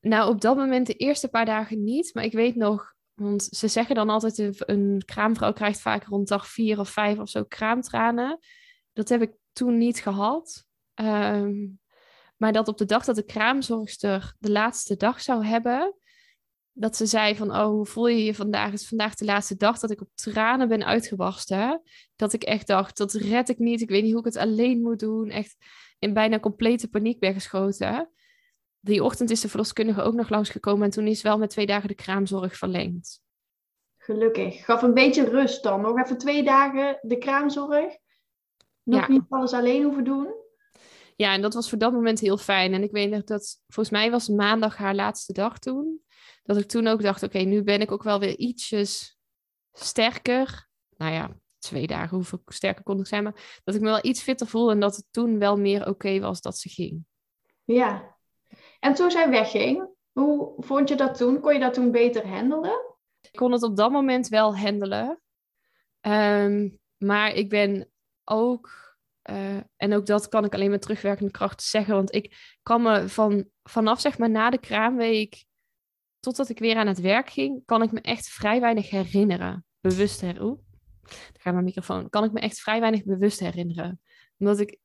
[0.00, 2.14] Nou, op dat moment de eerste paar dagen niet.
[2.14, 6.46] Maar ik weet nog, want ze zeggen dan altijd: een- kraamvrouw krijgt vaak rond dag
[6.48, 8.38] vier of vijf of zo kraamtranen.
[8.92, 10.64] Dat heb ik toen niet gehad.
[10.94, 11.66] Ehm,
[12.36, 15.94] maar dat op de dag dat de kraamzorgster de laatste dag zou hebben,
[16.72, 18.70] dat ze zei van, oh, hoe voel je je vandaag?
[18.70, 21.82] Het is vandaag de laatste dag dat ik op tranen ben uitgebarsten.
[22.16, 23.80] Dat ik echt dacht, dat red ik niet.
[23.80, 25.30] Ik weet niet hoe ik het alleen moet doen.
[25.30, 25.56] Echt
[25.98, 28.10] in bijna complete paniek ben geschoten.
[28.80, 31.88] Die ochtend is de verloskundige ook nog langsgekomen en toen is wel met twee dagen
[31.88, 33.20] de kraamzorg verlengd.
[33.96, 34.64] Gelukkig.
[34.64, 35.80] Gaf een beetje rust dan.
[35.80, 37.96] Nog even twee dagen de kraamzorg.
[38.82, 39.08] Nog Ja.
[39.08, 40.34] niet alles alleen hoeven doen.
[41.16, 42.74] Ja, en dat was voor dat moment heel fijn.
[42.74, 46.00] En ik weet nog dat, volgens mij was maandag haar laatste dag toen.
[46.42, 49.18] Dat ik toen ook dacht, oké, nu ben ik ook wel weer ietsjes
[49.72, 50.68] sterker.
[50.96, 53.22] Nou ja, twee dagen, hoeveel sterker kon ik zijn.
[53.22, 56.20] Maar dat ik me wel iets fitter voel en dat het toen wel meer oké
[56.20, 57.04] was dat ze ging.
[57.64, 58.18] Ja.
[58.80, 61.40] En toen zij wegging, hoe vond je dat toen?
[61.40, 62.96] Kon je dat toen beter handelen?
[63.20, 65.20] Ik kon het op dat moment wel handelen.
[66.00, 67.90] Ehm, maar ik ben
[68.24, 72.82] ook, eh, en ook dat kan ik alleen met terugwerkende kracht zeggen, want ik kan
[72.82, 75.44] me van, vanaf zeg maar na de kraamweek
[76.20, 79.64] totdat ik weer aan het werk ging, kan ik me echt vrij weinig herinneren.
[79.80, 80.68] Bewust herinneren.
[81.02, 82.08] Daar gaat mijn microfoon.
[82.08, 84.00] Kan ik me echt vrij weinig bewust herinneren.
[84.38, 84.78] Omdat ik,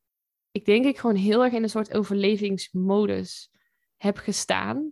[0.52, 3.50] ik denk ik gewoon heel erg in een soort overlevingsmodus
[3.98, 4.92] heb gestaan.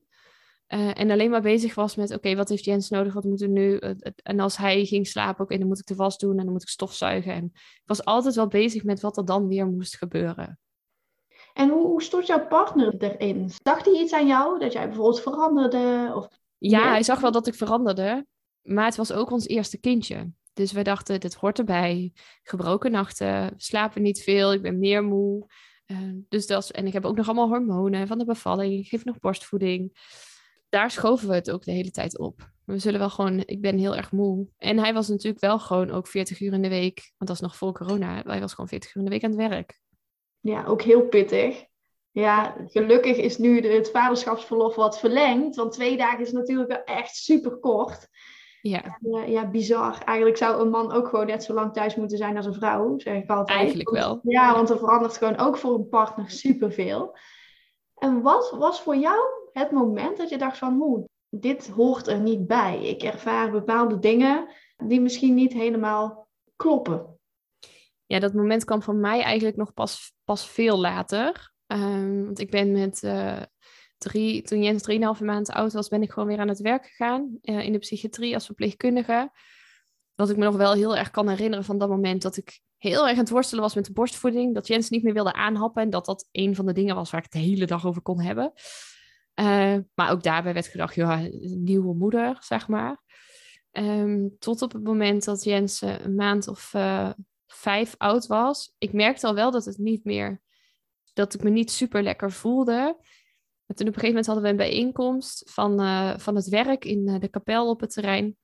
[0.67, 3.13] Eh, en alleen maar bezig was met, oké, wat heeft Jens nodig?
[3.13, 3.77] Wat moeten we nu?
[3.77, 6.51] Eh, en als hij ging slapen, oké, dan moet ik de was doen en dan
[6.51, 7.33] moet ik stofzuigen.
[7.33, 10.59] En ik was altijd wel bezig met wat er dan weer moest gebeuren.
[11.53, 13.51] En hoe, hoe stond jouw partner erin?
[13.63, 14.59] Dacht hij iets aan jou?
[14.59, 16.11] Dat jij bijvoorbeeld veranderde?
[16.15, 16.27] Of...
[16.57, 18.25] Ja, hij zag wel dat ik veranderde.
[18.61, 20.31] Maar het was ook ons eerste kindje.
[20.53, 22.13] Dus we dachten, dit hoort erbij.
[22.43, 25.45] Gebroken nachten, slapen niet veel, ik ben meer moe.
[25.93, 28.79] Uh, dus dat, en ik heb ook nog allemaal hormonen van de bevalling.
[28.79, 29.97] Ik geef nog borstvoeding.
[30.69, 32.51] Daar schoven we het ook de hele tijd op.
[32.65, 34.47] We zullen wel gewoon, ik ben heel erg moe.
[34.57, 37.11] En hij was natuurlijk wel gewoon ook 40 uur in de week.
[37.17, 38.21] Want dat is nog voor corona.
[38.25, 39.79] Hij was gewoon 40 uur in de week aan het werk.
[40.39, 41.65] Ja, ook heel pittig.
[42.11, 45.55] Ja, gelukkig is nu het vaderschapsverlof wat verlengd.
[45.55, 48.07] Want twee dagen is natuurlijk echt super kort.
[48.63, 48.97] Ja.
[49.01, 50.03] Uh, ja, bizar.
[50.03, 52.99] Eigenlijk zou een man ook gewoon net zo lang thuis moeten zijn als een vrouw,
[52.99, 53.57] zeg ik altijd.
[53.57, 54.19] Eigenlijk wel.
[54.23, 57.17] Ja, want er verandert gewoon ook voor een partner superveel.
[57.95, 59.19] En wat was voor jou
[59.51, 62.83] het moment dat je dacht van, hoe, dit hoort er niet bij.
[62.83, 64.47] Ik ervaar bepaalde dingen
[64.77, 67.19] die misschien niet helemaal kloppen.
[68.05, 71.53] Ja, dat moment kwam van mij eigenlijk nog pas, pas veel later.
[71.67, 73.41] Um, want ik ben met uh,
[74.03, 77.37] drie, toen Jens drieënhalve maand oud was, ben ik gewoon weer aan het werk gegaan
[77.41, 79.31] uh, in de psychiatrie als verpleegkundige.
[80.15, 83.01] Wat ik me nog wel heel erg kan herinneren van dat moment dat ik heel
[83.07, 84.53] erg aan het worstelen was met de borstvoeding.
[84.53, 87.23] Dat Jens niet meer wilde aanhappen en dat dat een van de dingen was waar
[87.23, 88.53] ik de hele dag over kon hebben.
[89.39, 90.95] Uh, maar ook daarbij werd gedacht,
[91.41, 93.01] nieuwe moeder, zeg maar.
[93.71, 96.73] Um, tot op het moment dat Jens uh, een maand of
[97.47, 98.75] vijf oud was.
[98.77, 100.41] Ik merkte al wel dat het niet meer,
[101.13, 102.97] dat ik me niet super lekker voelde.
[103.65, 105.79] En toen op een gegeven moment hadden we een bijeenkomst van,
[106.19, 108.37] van het werk in de kapel op het terrein.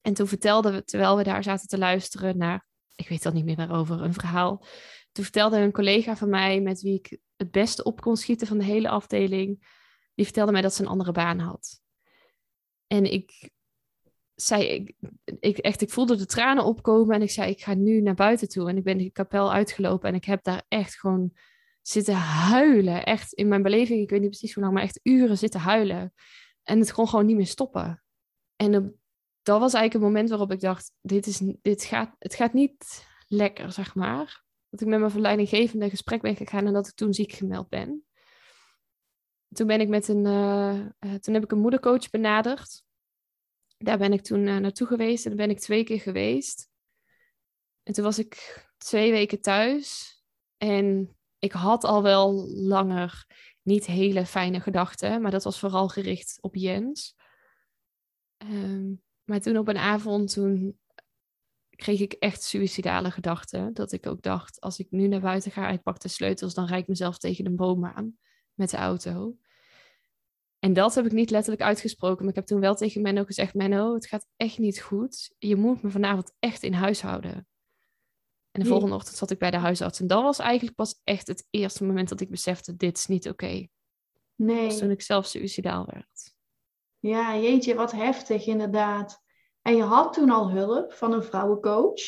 [0.00, 3.44] En toen vertelden we, terwijl we daar zaten te luisteren naar, ik weet al niet
[3.44, 4.64] meer waarover, een verhaal.
[5.12, 8.58] Toen vertelde een collega van mij, met wie ik het beste op kon schieten van
[8.58, 9.76] de hele afdeling,
[10.14, 11.80] die vertelde mij dat ze een andere baan had.
[12.86, 13.50] En ik
[14.34, 14.94] zei, ik,
[15.40, 18.48] ik, echt, ik voelde de tranen opkomen en ik zei, ik ga nu naar buiten
[18.48, 18.68] toe.
[18.68, 21.32] En ik ben de kapel uitgelopen en ik heb daar echt gewoon
[21.88, 23.04] zitten huilen.
[23.04, 26.12] Echt in mijn beleving, ik weet niet precies hoe lang, maar echt uren zitten huilen.
[26.62, 28.02] En het kon gewoon niet meer stoppen.
[28.56, 29.00] En
[29.42, 33.06] dat was eigenlijk een moment waarop ik dacht, dit, is, dit gaat, het gaat niet
[33.26, 34.44] lekker, zeg maar.
[34.70, 38.08] Dat ik met mijn verleidinggevende gesprek ben gegaan en dat ik toen ziek gemeld ben
[39.48, 42.82] toen ben ik met een, uh, uh, toen heb ik een moedercoach benaderd.
[43.76, 46.68] Daar ben ik toen uh, naartoe geweest en daar ben ik twee keer geweest.
[47.82, 50.16] En toen was ik twee weken thuis.
[50.56, 53.26] En ik had al wel langer
[53.62, 57.16] niet hele fijne gedachten, maar dat was vooral gericht op Jens.
[58.38, 60.78] Um, maar toen op een avond, toen
[61.70, 63.74] kreeg ik echt suïcidale gedachten.
[63.74, 66.66] Dat ik ook dacht, als ik nu naar buiten ga, ik pak de sleutels, dan
[66.66, 68.18] rijd ik mezelf tegen een boom aan
[68.54, 69.36] met de auto.
[70.58, 73.54] En dat heb ik niet letterlijk uitgesproken, maar ik heb toen wel tegen Menno gezegd:
[73.54, 75.34] Menno, het gaat echt niet goed.
[75.38, 77.46] Je moet me vanavond echt in huis houden.
[78.50, 80.00] En de volgende ochtend zat ik bij de huisarts.
[80.00, 83.28] En dat was eigenlijk pas echt het eerste moment dat ik besefte: dit is niet
[83.28, 83.44] oké.
[83.44, 83.70] Okay.
[84.34, 84.68] Nee.
[84.68, 86.36] Dus toen ik zelf suicidaal werd.
[86.98, 89.22] Ja, jeetje, wat heftig inderdaad.
[89.62, 92.00] En je had toen al hulp van een vrouwencoach.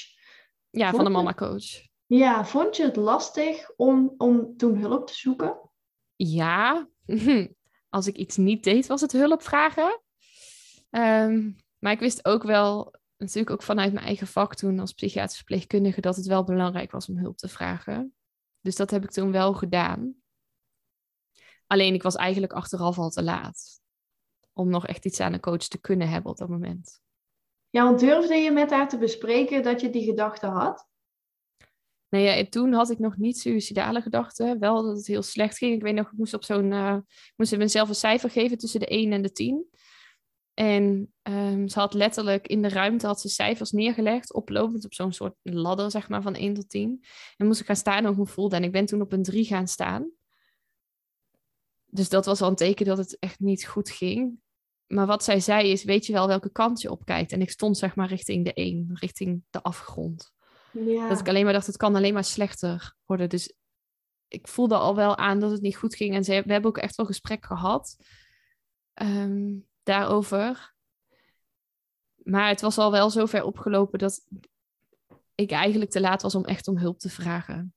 [0.70, 1.88] Ja, vond van een mama-coach.
[2.06, 5.70] Ja, vond je het lastig om, om toen hulp te zoeken?
[6.16, 6.88] Ja,
[7.88, 10.00] als ik iets niet deed, was het hulp vragen.
[10.90, 15.36] Um, maar ik wist ook wel, natuurlijk ook vanuit mijn eigen vak toen als psychiatrisch
[15.36, 18.14] verpleegkundige, dat het wel belangrijk was om hulp te vragen.
[18.60, 20.14] Dus dat heb ik toen wel gedaan.
[21.66, 23.80] Alleen ik was eigenlijk achteraf al te laat
[24.52, 27.00] om nog echt iets aan een coach te kunnen hebben op dat moment.
[27.70, 30.88] Ja, want durfde je met haar te bespreken dat je die gedachte had?
[32.08, 34.58] Nee, ja, toen had ik nog niet suïcidale gedachten.
[34.58, 35.74] Wel dat het heel slecht ging.
[35.74, 36.72] Ik weet nog, ik moest op zo'n.
[36.72, 36.96] Uh,
[37.36, 39.66] moest mezelf een cijfer geven tussen de 1 en de 10.
[40.60, 45.12] En um, ze had letterlijk in de ruimte had ze cijfers neergelegd, oplopend op zo'n
[45.12, 47.04] soort ladder, zeg maar, van 1 tot 10.
[47.36, 48.56] En moest ik gaan staan hoe ik voelde.
[48.56, 50.10] En ik ben toen op een 3 gaan staan.
[51.86, 54.40] Dus dat was al een teken dat het echt niet goed ging.
[54.86, 57.32] Maar wat zij zei is, weet je wel welke kant je opkijkt?
[57.32, 60.32] En ik stond zeg maar richting de 1, richting de afgrond.
[60.72, 61.08] Ja.
[61.08, 63.28] Dat ik alleen maar dacht, het kan alleen maar slechter worden.
[63.28, 63.54] Dus
[64.28, 66.14] ik voelde al wel aan dat het niet goed ging.
[66.14, 67.96] En ze, we hebben ook echt wel gesprek gehad
[69.02, 70.74] um, daarover.
[72.16, 74.20] Maar het was al wel zo ver opgelopen dat
[75.34, 77.74] ik eigenlijk te laat was om echt om hulp te vragen.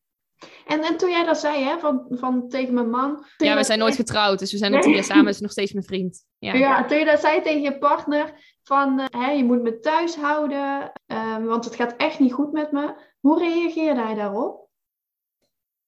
[0.65, 3.25] En, en toen jij dat zei, hè, van, van tegen mijn man.
[3.37, 6.25] Ja, we zijn nooit getrouwd, dus we zijn nog samen, is nog steeds mijn vriend.
[6.37, 6.53] Ja.
[6.53, 10.15] ja, toen je dat zei tegen je partner, van uh, hè, je moet me thuis
[10.15, 12.95] houden, um, want het gaat echt niet goed met me.
[13.19, 14.62] Hoe reageerde hij daarop?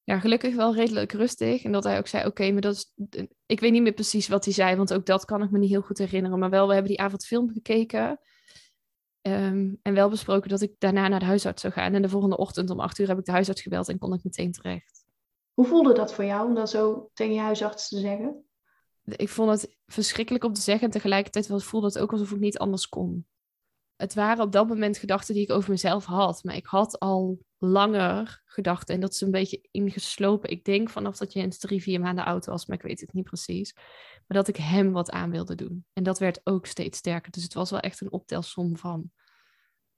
[0.05, 1.63] Ja, gelukkig wel redelijk rustig.
[1.63, 2.93] En dat hij ook zei, oké, okay, maar dat is...
[3.45, 5.69] Ik weet niet meer precies wat hij zei, want ook dat kan ik me niet
[5.69, 6.39] heel goed herinneren.
[6.39, 8.19] Maar wel, we hebben die avond film gekeken.
[9.21, 11.93] Um, en wel besproken dat ik daarna naar de huisarts zou gaan.
[11.93, 14.23] En de volgende ochtend om acht uur heb ik de huisarts gebeld en kon ik
[14.23, 15.05] meteen terecht.
[15.53, 18.45] Hoe voelde dat voor jou om dat zo tegen je huisarts te zeggen?
[19.05, 22.57] Ik vond het verschrikkelijk om te zeggen en tegelijkertijd voelde het ook alsof ik niet
[22.57, 23.25] anders kon.
[23.95, 27.39] Het waren op dat moment gedachten die ik over mezelf had, maar ik had al
[27.57, 30.49] langer gedachten en dat is een beetje ingeslopen.
[30.49, 33.23] Ik denk vanaf dat Jens drie, vier maanden oud was, maar ik weet het niet
[33.23, 33.73] precies.
[34.27, 35.85] Maar dat ik hem wat aan wilde doen.
[35.93, 37.31] En dat werd ook steeds sterker.
[37.31, 39.11] Dus het was wel echt een optelsom van.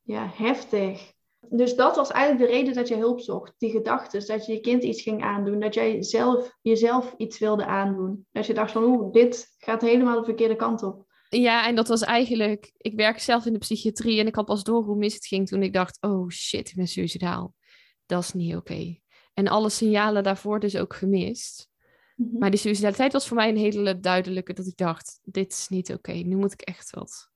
[0.01, 1.13] Ja, heftig.
[1.49, 3.53] Dus dat was eigenlijk de reden dat je hulp zocht.
[3.57, 5.59] Die gedachten, dat je je kind iets ging aandoen.
[5.59, 8.27] Dat jij zelf jezelf iets wilde aandoen.
[8.31, 11.06] Dat je dacht van, oeh, dit gaat helemaal de verkeerde kant op.
[11.29, 12.71] Ja, en dat was eigenlijk...
[12.77, 15.47] Ik werk zelf in de psychiatrie en ik had pas door hoe mis het ging
[15.47, 15.97] toen ik dacht...
[16.01, 17.53] Oh shit, ik ben suicidaal.
[18.05, 18.99] Dat is niet oké.
[19.33, 21.69] En alle signalen daarvoor dus ook gemist.
[22.15, 22.37] Mhm.
[22.37, 24.53] Maar die suicidaliteit was voor mij een hele duidelijke...
[24.53, 26.11] Dat ik dacht, dit is niet oké.
[26.11, 27.29] Nu moet ik echt wat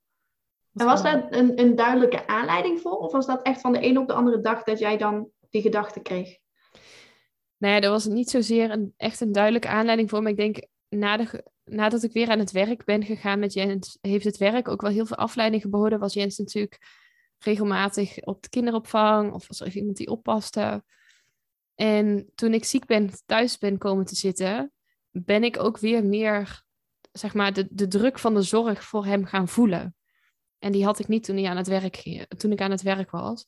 [0.73, 2.97] en was daar een, een duidelijke aanleiding voor?
[2.97, 5.61] Of was dat echt van de een op de andere dag dat jij dan die
[5.61, 6.37] gedachte kreeg?
[7.57, 10.21] Nou ja, er was niet zozeer een, echt een duidelijke aanleiding voor.
[10.21, 13.97] Maar ik denk, na de, nadat ik weer aan het werk ben gegaan met Jens,
[14.01, 15.99] heeft het werk ook wel heel veel afleiding geboden.
[15.99, 16.77] Was Jens natuurlijk
[17.39, 20.83] regelmatig op de kinderopvang of was er iemand die oppaste.
[21.75, 24.73] En toen ik ziek ben, thuis ben komen te zitten,
[25.11, 26.63] ben ik ook weer meer,
[27.11, 29.95] zeg maar, de, de druk van de zorg voor hem gaan voelen.
[30.59, 32.81] En die had ik niet toen, hij aan het werk ging, toen ik aan het
[32.81, 33.45] werk was.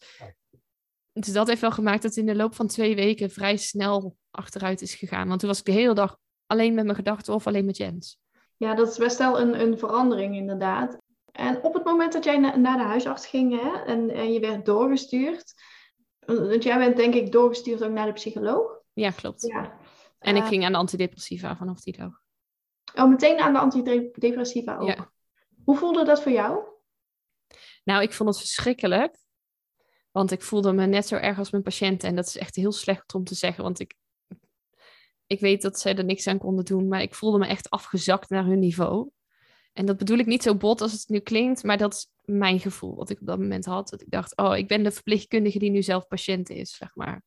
[1.13, 4.81] Dus dat heeft wel gemaakt dat in de loop van twee weken vrij snel achteruit
[4.81, 5.27] is gegaan.
[5.27, 8.17] Want toen was ik de hele dag alleen met mijn gedachten of alleen met Jens.
[8.57, 10.97] Ja, dat is best wel een, een verandering inderdaad.
[11.31, 14.65] En op het moment dat jij naar de huisarts ging hè, en, en je werd
[14.65, 15.53] doorgestuurd,
[16.25, 18.79] want jij bent denk ik doorgestuurd ook naar de psycholoog.
[18.93, 19.41] Ja, klopt.
[19.41, 19.77] Ja.
[20.19, 22.21] En ik eh, ging aan de antidepressiva vanaf die dag.
[22.95, 24.87] Oh, meteen aan de antidepressiva ook.
[24.87, 25.11] Ja.
[25.63, 26.67] Hoe voelde dat voor jou?
[27.83, 29.21] Nou, ik vond het verschrikkelijk.
[30.11, 32.09] Want ik voelde me net zo erg als mijn patiënten.
[32.09, 33.63] En dat is echt heel slecht om te zeggen.
[33.63, 33.95] Want ik,
[35.27, 36.87] ik weet dat zij er niks aan konden doen.
[36.87, 39.09] Maar ik voelde me echt afgezakt naar hun niveau.
[39.73, 41.63] En dat bedoel ik niet zo bot als het nu klinkt.
[41.63, 43.89] Maar dat is mijn gevoel wat ik op dat moment had.
[43.89, 47.23] Dat ik dacht, oh, ik ben de verpleegkundige die nu zelf patiënt is, zeg maar.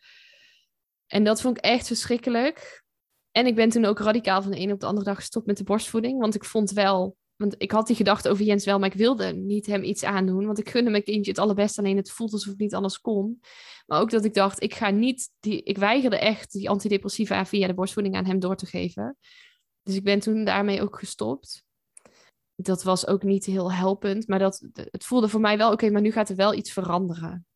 [1.07, 2.85] En dat vond ik echt verschrikkelijk.
[3.31, 5.57] En ik ben toen ook radicaal van de ene op de andere dag gestopt met
[5.57, 6.21] de borstvoeding.
[6.21, 9.33] Want ik vond wel want ik had die gedachte over Jens wel, maar ik wilde
[9.33, 10.46] niet hem iets aandoen.
[10.46, 11.81] Want ik gunde mijn kindje het allerbeste.
[11.81, 13.40] Alleen het voelt alsof ik niet anders kon.
[13.87, 15.31] Maar ook dat ik dacht, ik ga niet...
[15.40, 19.16] Die, ik weigerde echt die antidepressiva via de borstvoeding aan hem door te geven.
[19.83, 21.64] Dus ik ben toen daarmee ook gestopt.
[22.55, 24.29] Dat was ook niet heel helpend.
[24.29, 27.46] Maar dat, het voelde voor mij wel, oké, maar nu gaat er wel iets veranderen.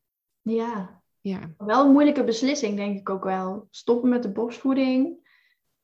[0.41, 1.03] Ja.
[1.21, 1.53] ja.
[1.57, 3.67] Wel een moeilijke beslissing, denk ik ook wel.
[3.69, 5.29] Stoppen met de borstvoeding.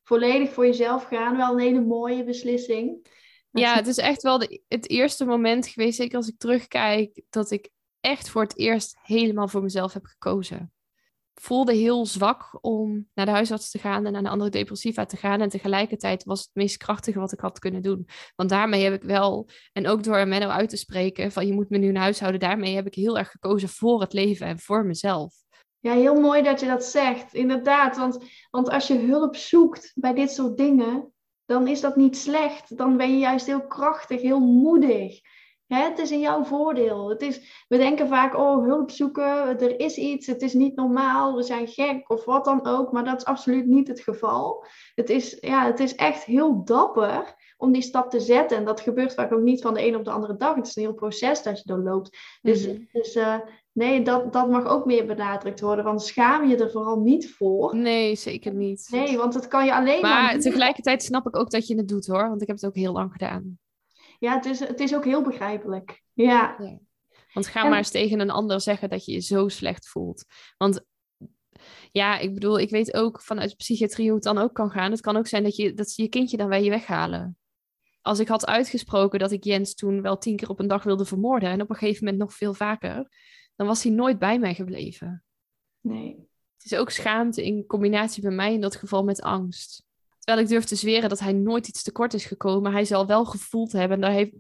[0.03, 1.37] Volledig voor jezelf gaan.
[1.37, 3.07] Wel een hele mooie beslissing.
[3.51, 7.51] Ja, het is echt wel de, het eerste moment geweest, zeker als ik terugkijk, dat
[7.51, 10.71] ik echt voor het eerst helemaal voor mezelf heb gekozen.
[11.33, 15.17] voelde heel zwak om naar de huisarts te gaan en naar de andere depressiva te
[15.17, 15.41] gaan.
[15.41, 18.07] En tegelijkertijd was het meest krachtige wat ik had kunnen doen.
[18.35, 21.69] Want daarmee heb ik wel, en ook door Menno uit te spreken van je moet
[21.69, 24.85] me nu een huishouden, daarmee heb ik heel erg gekozen voor het leven en voor
[24.85, 25.35] mezelf.
[25.79, 27.33] Ja, heel mooi dat je dat zegt.
[27.33, 31.13] Inderdaad, want, want als je hulp zoekt bij dit soort dingen,
[31.47, 32.77] dan is dat niet slecht.
[32.77, 35.19] Dan ben je juist heel krachtig, heel moedig.
[35.67, 37.09] Hè, het is in jouw voordeel.
[37.09, 41.35] Het is, we denken vaak, oh, hulp zoeken, er is iets, het is niet normaal,
[41.35, 42.91] we zijn gek of wat dan ook.
[42.91, 44.65] Maar dat is absoluut niet het geval.
[44.95, 48.57] Het is, ja, het is echt heel dapper om die stap te zetten.
[48.57, 50.55] En dat gebeurt vaak ook niet van de een op de andere dag.
[50.55, 52.17] Het is een heel proces dat je doorloopt.
[52.41, 53.39] Dus, mm dus uh,
[53.77, 55.85] Nee, dat, dat mag ook meer benadrukt worden.
[55.85, 57.75] Want schaam je er vooral niet voor.
[57.75, 58.87] Nee, zeker niet.
[58.91, 60.23] Nee, want het kan je alleen maar...
[60.23, 62.29] Maar tegelijkertijd snap ik ook dat je het doet hoor.
[62.29, 63.59] Want ik heb het ook heel lang gedaan.
[64.19, 66.03] Ja, het is, het is ook heel begrijpelijk.
[66.13, 66.55] Ja.
[66.59, 66.79] ja.
[67.33, 70.25] Want ga maar eens tegen een ander zeggen dat je je zo slecht voelt.
[70.57, 70.85] Want
[71.91, 74.91] ja, ik bedoel, ik weet ook vanuit psychiatrie hoe het dan ook kan gaan.
[74.91, 77.37] Het kan ook zijn dat, je, dat ze je kindje dan bij je weghalen.
[78.01, 81.05] Als ik had uitgesproken dat ik Jens toen wel tien keer op een dag wilde
[81.05, 81.49] vermoorden...
[81.49, 83.07] en op een gegeven moment nog veel vaker
[83.57, 85.23] dan was hij nooit bij mij gebleven.
[85.81, 86.27] Nee.
[86.57, 89.85] Het is ook schaamte in combinatie bij mij in dat geval met angst.
[90.19, 92.71] Terwijl ik durf te zweren dat hij nooit iets tekort is gekomen.
[92.71, 94.03] Hij zal wel gevoeld hebben.
[94.03, 94.33] En heeft,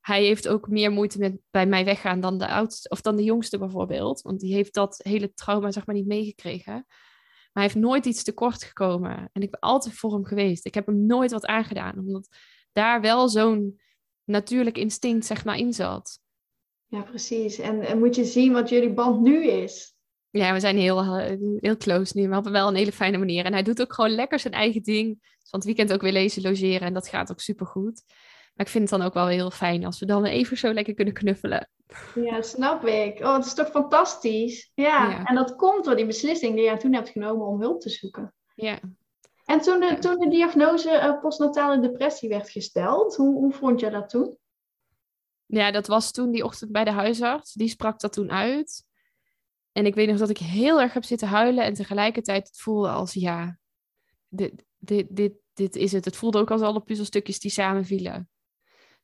[0.00, 3.24] hij heeft ook meer moeite met bij mij weggaan dan de oudste of dan de
[3.24, 4.20] jongste bijvoorbeeld.
[4.20, 6.72] Want die heeft dat hele trauma zeg maar niet meegekregen.
[6.72, 9.30] Maar hij heeft nooit iets tekort gekomen.
[9.32, 10.66] En ik ben altijd voor hem geweest.
[10.66, 11.98] Ik heb hem nooit wat aangedaan.
[11.98, 12.28] Omdat
[12.72, 13.80] daar wel zo'n
[14.24, 16.19] natuurlijk instinct zeg maar in zat.
[16.90, 17.58] Ja, precies.
[17.58, 19.94] En, en moet je zien wat jullie band nu is.
[20.30, 21.14] Ja, we zijn heel,
[21.60, 23.44] heel close nu, maar op wel een hele fijne manier.
[23.44, 25.18] En hij doet ook gewoon lekker zijn eigen ding.
[25.20, 28.02] Dus van het weekend ook weer lezen, logeren en dat gaat ook supergoed.
[28.54, 30.94] Maar ik vind het dan ook wel heel fijn als we dan even zo lekker
[30.94, 31.70] kunnen knuffelen.
[32.14, 33.20] Ja, snap ik.
[33.20, 34.70] Oh, het is toch fantastisch.
[34.74, 35.10] Ja.
[35.10, 35.24] ja.
[35.24, 38.34] en dat komt door die beslissing die jij toen hebt genomen om hulp te zoeken.
[38.54, 38.78] Ja.
[39.44, 43.90] En toen de, toen de diagnose uh, postnatale depressie werd gesteld, hoe, hoe vond je
[43.90, 44.36] dat toen?
[45.50, 47.52] Ja, dat was toen die ochtend bij de huisarts.
[47.52, 48.84] Die sprak dat toen uit.
[49.72, 52.88] En ik weet nog dat ik heel erg heb zitten huilen en tegelijkertijd het voelde
[52.88, 53.58] als ja,
[54.28, 56.04] dit, dit, dit, dit is het.
[56.04, 58.30] Het voelde ook als alle puzzelstukjes die samenvielen.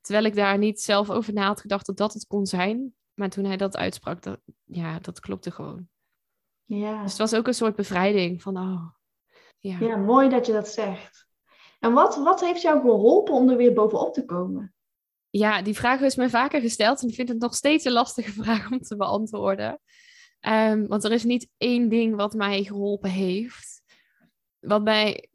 [0.01, 2.95] Terwijl ik daar niet zelf over na had gedacht dat dat het kon zijn.
[3.15, 5.89] Maar toen hij dat uitsprak, dat, ja, dat klopte gewoon.
[6.65, 7.03] Ja.
[7.03, 8.89] Dus het was ook een soort bevrijding van, oh,
[9.59, 9.79] ja.
[9.81, 11.29] Ja, mooi dat je dat zegt.
[11.81, 14.76] En wat, wat heeft jou geholpen om er weer bovenop te komen?
[15.37, 18.33] Ja, die vraag is mij vaker gesteld en ik vind het nog steeds een lastige
[18.43, 19.81] vraag om te beantwoorden.
[20.41, 23.83] Um, want er is niet één ding wat mij geholpen heeft.
[24.59, 25.29] Wat mij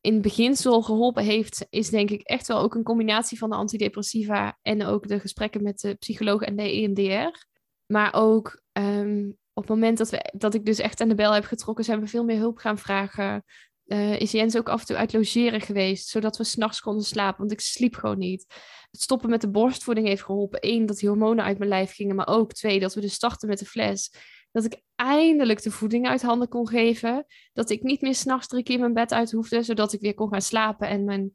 [0.00, 4.58] in beginsel geholpen heeft, is denk ik echt wel ook een combinatie van de antidepressiva
[4.62, 7.46] en ook de gesprekken met de psycholoog en de EMDR.
[7.86, 11.32] Maar ook um, op het moment dat, we, dat ik dus echt aan de bel
[11.32, 13.44] heb getrokken, zijn we veel meer hulp gaan vragen.
[13.92, 17.38] Uh, is Jens ook af en toe uit logeren geweest, zodat we s'nachts konden slapen,
[17.38, 18.46] want ik sliep gewoon niet.
[18.90, 20.58] Het stoppen met de borstvoeding heeft geholpen.
[20.62, 23.48] Eén, dat die hormonen uit mijn lijf gingen, maar ook twee, dat we dus starten
[23.48, 24.12] met de fles.
[24.52, 27.26] Dat ik eindelijk de voeding uit handen kon geven.
[27.52, 30.28] Dat ik niet meer s'nachts drie keer mijn bed uit hoefde, zodat ik weer kon
[30.28, 31.32] gaan slapen en mijn,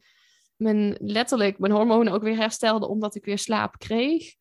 [0.56, 4.36] mijn, letterlijk mijn hormonen ook weer herstelde, omdat ik weer slaap kreeg.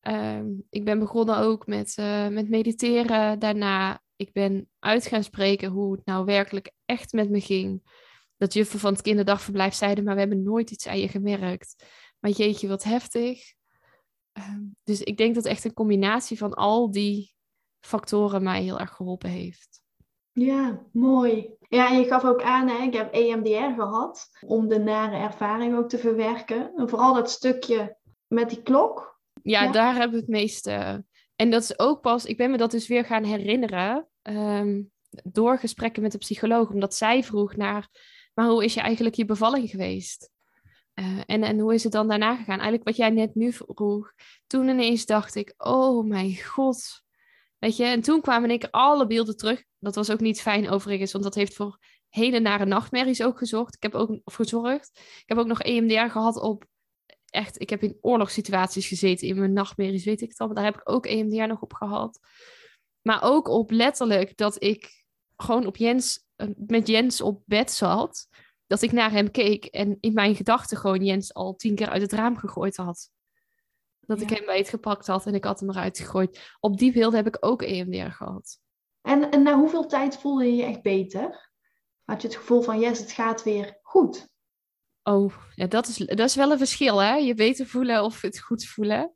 [0.00, 4.02] Ehm, ik ben begonnen ook met, uh, met mediteren daarna.
[4.24, 7.82] Ik ben uit gaan spreken hoe het nou werkelijk echt met me ging.
[8.36, 11.84] Dat juffen van het kinderdagverblijf zeiden, maar we hebben nooit iets aan je gemerkt.
[12.20, 13.54] Maar jeetje, wat heftig.
[14.32, 17.34] Ehm, dus ik denk dat echt een combinatie van al die
[17.80, 19.82] factoren mij heel erg geholpen heeft.
[20.32, 21.50] Ja, mooi.
[21.68, 25.76] Ja, en je gaf ook aan, hè, ik heb EMDR gehad om de nare ervaring
[25.76, 26.72] ook te verwerken.
[26.76, 27.96] En vooral dat stukje
[28.26, 31.04] met die klok, ja, daar hebben we het meeste.
[31.36, 34.82] En dat is ook pas, ik ben me dat dus weer gaan herinneren ehm,
[35.24, 37.88] door gesprekken met de psycholoog, omdat zij vroeg naar,
[38.34, 40.30] maar hoe is je eigenlijk je bevalling geweest?
[40.94, 42.58] Uh, en, en hoe is het dan daarna gegaan?
[42.58, 44.12] Eigenlijk wat jij net nu vroeg.
[44.46, 47.02] Toen ineens dacht ik, oh mijn god.
[47.58, 49.64] Weet je, en toen kwamen ik alle beelden terug.
[49.78, 53.74] Dat was ook niet fijn overigens, want dat heeft voor hele nare nachtmerries ook gezorgd.
[53.74, 54.90] Ik heb ook of gezorgd.
[54.94, 56.64] Ik heb ook nog EMDR gehad op
[57.34, 60.46] echt, ik heb in oorlogssituaties gezeten, in mijn nachtmerries, weet ik het al.
[60.46, 62.20] Maar daar heb ik ook EMDR nog op gehad.
[63.06, 65.04] Maar ook op letterlijk dat ik
[65.36, 68.28] gewoon op Jens, eh, met Jens op bed zat.
[68.66, 72.02] Dat ik naar hem keek en in mijn gedachten gewoon Jens al tien keer uit
[72.02, 73.10] het raam gegooid had.
[74.00, 76.54] Dat ik hem bij het gepakt had en ik had hem eruit gegooid.
[76.60, 78.58] Op die beelden heb ik ook EMDR gehad.
[79.00, 81.50] En, en na hoeveel tijd voelde je je echt beter?
[82.04, 84.28] Had je het gevoel van, yes, het gaat weer goed?
[85.02, 87.14] Oh, ja, dat, is, dat is wel een verschil, hè?
[87.14, 89.14] Je beter voelen of het goed voelen.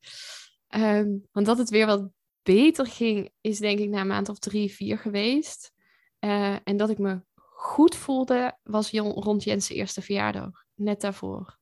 [0.69, 2.09] Ehm, want dat het weer wat
[2.55, 5.73] beter ging, is denk ik na een maand of drie, vier geweest.
[6.21, 10.65] Uh, en dat ik me goed voelde, was rond Jens' eerste verjaardag.
[10.75, 11.59] Net daarvoor.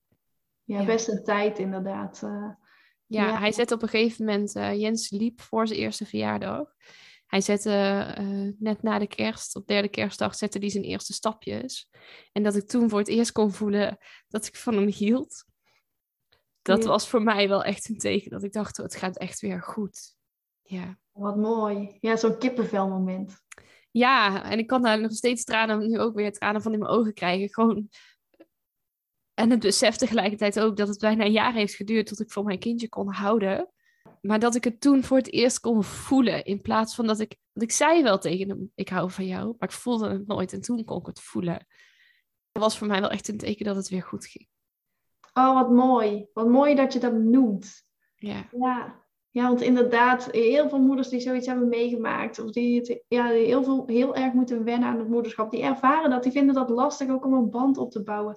[0.65, 2.23] Ja, best een tijd inderdaad.
[2.25, 2.31] Uh,
[3.07, 4.57] ja, ja, hij zette op een gegeven moment...
[4.57, 6.75] Uh, Jens liep voor zijn eerste verjaardag.
[7.27, 11.91] Hij zette net na de kerst, op derde kerstdag, zette hij zijn eerste stapjes.
[12.33, 15.45] En dat ik toen voor het eerst kon voelen dat ik van hem hield.
[16.63, 19.41] Dat was voor mij wel echt een teken dat ik dacht, oh, het gaat echt
[19.41, 20.16] weer goed.
[20.67, 20.99] Ja.
[21.13, 21.97] Wat mooi.
[22.01, 23.45] Ja, zo'n kippenvel moment.
[23.91, 26.91] Ja, en ik kan daar nog steeds tranen, nu ook weer tranen van in mijn
[26.91, 27.49] ogen krijgen.
[27.49, 27.89] Gewoon
[29.35, 32.45] en het besef tegelijkertijd ook dat het bijna een jaar heeft geduurd tot ik voor
[32.45, 33.71] mijn kindje kon houden.
[34.21, 36.45] Maar dat ik het toen voor het eerst kon voelen.
[36.45, 37.37] In plaats van dat ik.
[37.53, 39.55] Want ik zei wel tegen hem: Ik hou van jou.
[39.59, 40.53] Maar ik voelde het nooit.
[40.53, 41.67] En toen kon ik het voelen.
[42.53, 44.49] Dat was voor mij wel echt een teken dat het weer goed ging.
[45.33, 46.27] Oh, wat mooi.
[46.33, 47.85] Wat mooi dat je dat noemt.
[48.15, 48.49] Ja.
[48.59, 49.06] Ja,
[49.37, 52.39] ja want inderdaad, heel veel moeders die zoiets hebben meegemaakt.
[52.39, 55.51] Of die, het, ja, heel, veel, heel erg moeten wennen aan het moederschap.
[55.51, 56.23] Die ervaren dat.
[56.23, 58.37] Die vinden dat lastig ook om een band op te bouwen.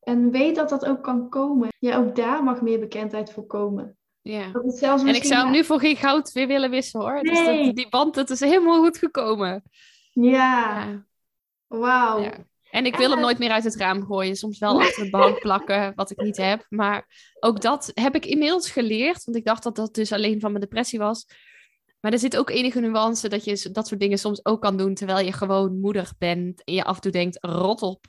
[0.00, 1.68] En weet dat dat ook kan komen.
[1.78, 3.96] Ja, ook daar mag meer bekendheid voor komen.
[4.22, 4.52] Ja.
[4.80, 7.22] en ik zou hem nu voor geen goud weer willen wissen hoor.
[7.22, 7.22] Nee.
[7.22, 9.62] Dus dat, die band, dat is helemaal goed gekomen.
[10.12, 10.30] Ja.
[10.30, 11.06] ja.
[11.66, 12.20] Wauw.
[12.20, 12.46] Ja.
[12.76, 14.36] En ik wil hem nooit meer uit het raam gooien.
[14.36, 16.66] Soms wel achter de bank plakken, wat ik niet heb.
[16.68, 17.06] Maar
[17.40, 19.24] ook dat heb ik inmiddels geleerd.
[19.24, 21.26] Want ik dacht dat dat dus alleen van mijn depressie was.
[22.00, 24.94] Maar er zit ook enige nuance dat je dat soort dingen soms ook kan doen.
[24.94, 26.64] Terwijl je gewoon moeder bent.
[26.64, 28.06] En je af en toe denkt, rot op.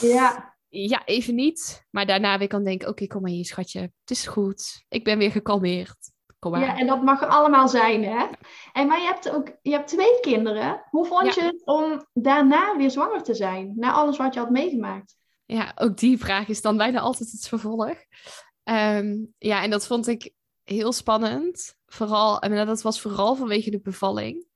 [0.00, 1.86] Ja ja, even niet.
[1.90, 3.80] Maar daarna weer kan denken, oké, kom maar hier schatje.
[3.80, 4.84] Het is goed.
[4.88, 6.12] Ik ben weer gekalmeerd.
[6.40, 8.26] Ja, en dat mag er allemaal zijn, hè?
[8.72, 10.82] En, maar je hebt ook je hebt twee kinderen.
[10.90, 13.72] Hoe vond je het om daarna weer zwanger te zijn?
[13.76, 15.16] Na alles wat je had meegemaakt?
[15.44, 17.94] Ja, ook die vraag is dan bijna altijd het vervolg.
[18.62, 20.32] Ehm, ja, en dat vond ik
[20.64, 21.76] heel spannend.
[21.86, 24.46] Vooral, en dat was vooral vanwege de bevalling.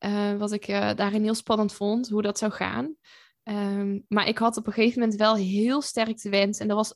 [0.00, 2.96] Uh, wat ik uh, daarin heel spannend vond, hoe dat zou gaan.
[3.42, 6.58] Ehm, maar ik had op een gegeven moment wel heel sterk de wens.
[6.58, 6.94] En dat was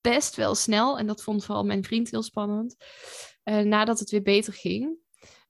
[0.00, 0.98] best wel snel.
[0.98, 2.76] En dat vond vooral mijn vriend heel spannend.
[3.44, 4.98] Uh, nadat het weer beter ging.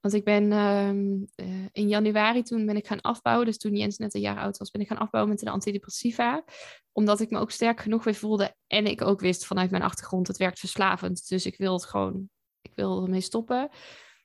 [0.01, 3.47] Want ik ben ehm, eh, in januari toen ben ik gaan afbouwen.
[3.47, 6.45] Dus toen Jens net een jaar oud was, ben ik gaan afbouwen met de antidepressiva.
[6.93, 8.55] Omdat ik me ook sterk genoeg weer voelde.
[8.67, 11.29] En ik ook wist vanuit mijn achtergrond, het werkt verslavend.
[11.29, 12.31] Dus ik wil het gewoon,
[12.61, 13.71] ik wil ermee stoppen.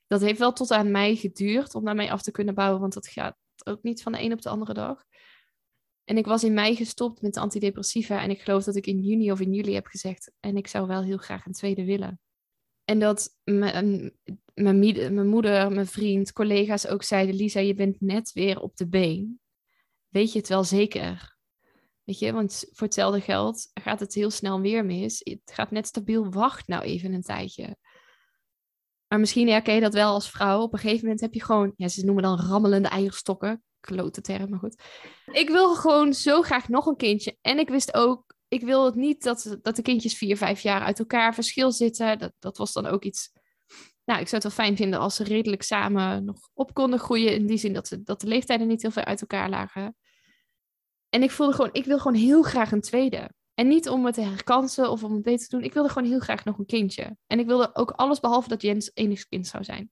[0.08, 2.82] Dat heeft wel tot aan mij geduurd om daarmee af te kunnen bouwen.
[2.82, 5.04] Want dat gaat ook niet van de een op de andere dag.
[6.04, 8.22] En ik was in mei gestopt met de antidepressiva.
[8.22, 10.32] En ik geloof dat ik in juni of in juli heb gezegd.
[10.40, 12.20] En ik zou wel heel graag een tweede willen.
[12.86, 14.12] En dat mijn,
[14.54, 19.40] mijn moeder, mijn vriend, collega's ook zeiden: Lisa, je bent net weer op de been.
[20.08, 21.38] Weet je het wel zeker?
[22.04, 25.22] Weet je, want voor hetzelfde geld gaat het heel snel weer mis.
[25.24, 26.30] Het gaat net stabiel.
[26.30, 27.78] Wacht nou even een tijdje.
[29.08, 30.62] Maar misschien herken je dat wel als vrouw.
[30.62, 33.64] Op een gegeven moment heb je gewoon, ja, ze noemen dan rammelende eierstokken.
[33.80, 34.82] Klote term, maar goed.
[35.32, 37.38] Ik wil gewoon zo graag nog een kindje.
[37.42, 40.82] En ik wist ook, ik wil het niet dat, dat de kindjes vier, vijf jaar
[40.82, 42.20] uit elkaar verschil zitten.
[42.20, 43.32] Dat, dat was dan ook iets.
[44.06, 47.34] Nou, ik zou het wel fijn vinden als ze redelijk samen nog op konden groeien.
[47.34, 49.96] In die zin dat, ze, dat de leeftijden niet heel ver uit elkaar lagen.
[51.10, 53.30] En ik voelde gewoon, ik wil gewoon heel graag een tweede.
[53.54, 55.66] En niet om het te herkansen of om het beter te doen.
[55.66, 57.18] Ik wilde gewoon heel graag nog een kindje.
[57.28, 59.92] En ik wilde ook alles behalve dat Jens enig kind zou zijn.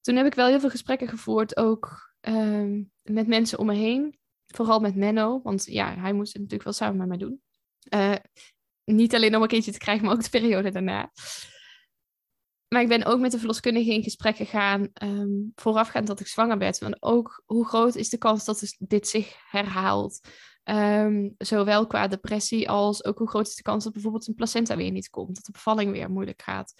[0.00, 4.18] Toen heb ik wel heel veel gesprekken gevoerd, ook ehm, met mensen om me heen.
[4.46, 7.42] Vooral met Menno, want ja, hij moest het natuurlijk wel samen met mij doen.
[7.94, 8.14] Uh,
[8.84, 11.12] niet alleen om een kindje te krijgen, maar ook de periode daarna.
[12.68, 16.58] Maar ik ben ook met de verloskundige in gesprek gegaan, um, voorafgaand dat ik zwanger
[16.58, 16.78] werd.
[16.78, 20.20] Want ook hoe groot is de kans dat dit zich herhaalt?
[20.64, 24.76] Um, zowel qua depressie als ook hoe groot is de kans dat bijvoorbeeld een placenta
[24.76, 26.74] weer niet komt, dat de bevalling weer moeilijk gaat.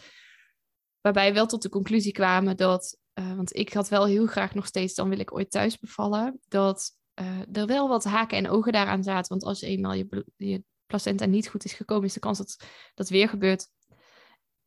[1.01, 4.55] Waarbij we wel tot de conclusie kwamen dat, uh, want ik had wel heel graag
[4.55, 6.91] nog steeds, dan wil ik ooit thuis bevallen, dat
[7.21, 9.29] uh, er wel wat haken en ogen daaraan zaten.
[9.29, 12.65] Want als eenmaal je, je placenta niet goed is gekomen, is de kans dat
[12.95, 13.69] dat weer gebeurt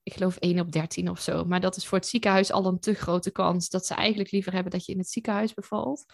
[0.07, 1.45] ik geloof 1 op 13 of zo.
[1.45, 4.53] Maar dat is voor het ziekenhuis al een te grote kans dat ze eigenlijk liever
[4.53, 6.05] hebben dat je in het ziekenhuis bevalt.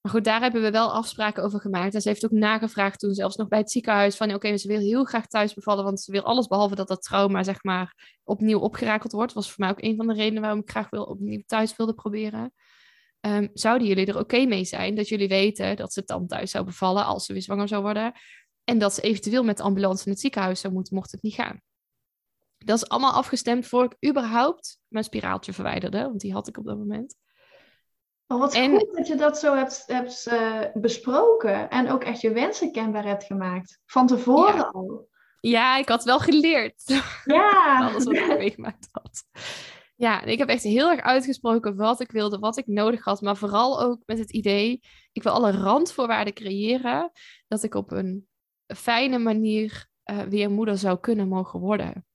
[0.00, 1.94] Maar goed, daar hebben we wel afspraken over gemaakt.
[1.94, 4.78] En ze heeft ook nagevraagd toen zelfs nog bij het ziekenhuis van oké, ze wil
[4.78, 8.58] heel graag thuis bevallen, want ze wil alles behalve dat dat trauma zeg maar opnieuw
[8.58, 9.32] opgerakeld wordt.
[9.32, 11.94] Was voor mij ook een van de redenen waarom ik graag wil, opnieuw thuis wilde
[11.94, 12.52] proberen.
[13.20, 16.64] Um, zouden jullie er oké mee zijn dat jullie weten dat ze dan thuis zou
[16.64, 18.12] bevallen als ze weer zwanger zou worden?
[18.64, 21.34] En dat ze eventueel met de ambulance in het ziekenhuis zou moeten, mocht het niet
[21.34, 21.60] gaan.
[22.58, 26.64] Dat is allemaal afgestemd voor ik überhaupt mijn spiraaltje verwijderde, want die had ik op
[26.64, 27.16] dat moment.
[28.26, 28.70] Oh, wat en...
[28.70, 33.04] goed dat je dat zo hebt, hebt uh, besproken en ook echt je wensen kenbaar
[33.04, 33.80] hebt gemaakt.
[33.86, 34.70] Van tevoren ja.
[34.72, 35.08] al.
[35.40, 36.82] Ja, ik had wel geleerd.
[37.24, 37.78] Ja.
[37.88, 39.24] Alles wat ik meegemaakt had.
[39.96, 43.20] Ja, ik heb echt heel erg uitgesproken wat ik wilde, wat ik nodig had.
[43.20, 44.80] Maar vooral ook met het idee,
[45.12, 47.10] ik wil alle randvoorwaarden creëren.
[47.48, 48.28] Dat ik op een
[48.66, 52.06] fijne manier uh, weer moeder zou kunnen mogen worden.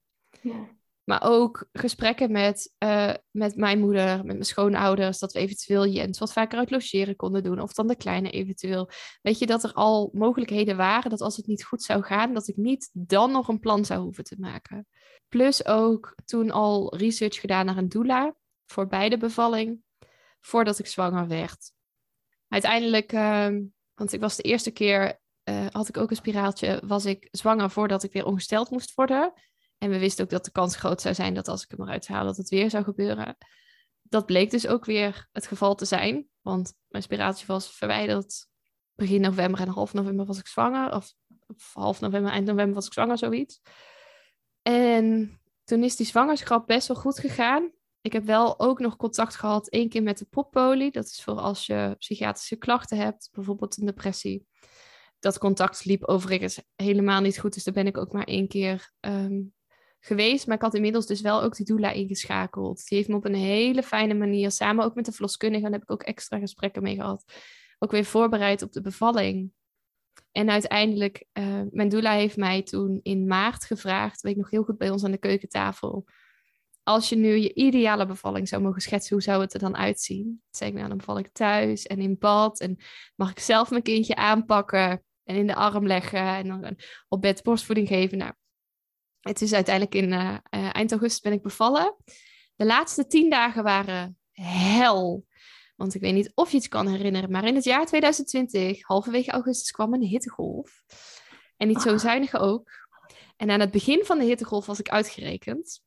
[0.41, 0.77] Ja.
[1.03, 6.19] Maar ook gesprekken met, uh, met mijn moeder, met mijn schoonouders, dat we eventueel Jens
[6.19, 7.61] wat vaker uit logeren konden doen.
[7.61, 8.89] Of dan de kleine eventueel.
[9.21, 12.47] Weet je, dat er al mogelijkheden waren dat als het niet goed zou gaan, dat
[12.47, 14.87] ik niet dan nog een plan zou hoeven te maken.
[15.27, 18.35] Plus ook toen al research gedaan naar een doula
[18.65, 19.81] voor beide bevalling,
[20.39, 21.71] voordat ik zwanger werd.
[22.47, 23.47] Uiteindelijk, uh,
[23.93, 25.19] want ik was de eerste keer,
[25.49, 29.33] uh, had ik ook een spiraaltje, was ik zwanger voordat ik weer ongesteld moest worden.
[29.77, 32.07] En we wisten ook dat de kans groot zou zijn dat als ik hem eruit
[32.07, 33.37] haal, dat het weer zou gebeuren.
[34.01, 36.27] Dat bleek dus ook weer het geval te zijn.
[36.41, 38.47] Want mijn spiratie was verwijderd
[38.95, 40.93] begin november en half november was ik zwanger.
[40.93, 41.13] Of,
[41.47, 43.61] of half november, eind november was ik zwanger, zoiets.
[44.61, 47.71] En toen is die zwangerschap best wel goed gegaan.
[48.01, 50.91] Ik heb wel ook nog contact gehad één keer met de poppolie.
[50.91, 54.47] Dat is voor als je psychiatrische klachten hebt, bijvoorbeeld een depressie.
[55.19, 57.53] Dat contact liep overigens helemaal niet goed.
[57.53, 59.53] Dus daar ben ik ook maar één keer um,
[59.99, 60.47] geweest.
[60.47, 62.87] Maar ik had inmiddels dus wel ook die doula ingeschakeld.
[62.87, 65.81] Die heeft me op een hele fijne manier, samen ook met de verloskundige, daar heb
[65.81, 67.23] ik ook extra gesprekken mee gehad,
[67.79, 69.51] ook weer voorbereid op de bevalling.
[70.31, 74.63] En uiteindelijk, uh, mijn doula heeft mij toen in maart gevraagd, weet ik nog heel
[74.63, 76.05] goed bij ons aan de keukentafel,
[76.83, 80.41] als je nu je ideale bevalling zou mogen schetsen, hoe zou het er dan uitzien?
[80.49, 82.77] Zei ik, nou dan beval ik thuis en in bad en
[83.15, 87.43] mag ik zelf mijn kindje aanpakken en in de arm leggen en dan op bed
[87.43, 88.17] borstvoeding geven.
[88.17, 88.33] Nou,
[89.19, 91.95] het is uiteindelijk in uh, eind augustus ben ik bevallen.
[92.55, 95.25] De laatste tien dagen waren hel.
[95.75, 99.31] Want ik weet niet of je het kan herinneren, maar in het jaar 2020, halverwege
[99.31, 100.83] augustus, kwam een hittegolf.
[101.57, 101.99] En niet zo ah.
[101.99, 102.69] zuinige ook.
[103.37, 105.81] En aan het begin van de hittegolf was ik uitgerekend.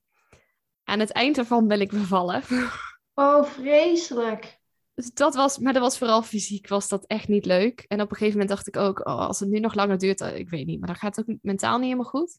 [0.84, 2.42] Aan het eind ervan ben ik bevallen.
[3.14, 4.61] Oh, vreselijk.
[4.94, 7.84] Dus dat was, maar dat was vooral fysiek, was dat echt niet leuk.
[7.88, 10.20] En op een gegeven moment dacht ik ook, oh, als het nu nog langer duurt,
[10.20, 12.38] eh, ik weet niet, maar dan gaat het ook mentaal niet helemaal goed.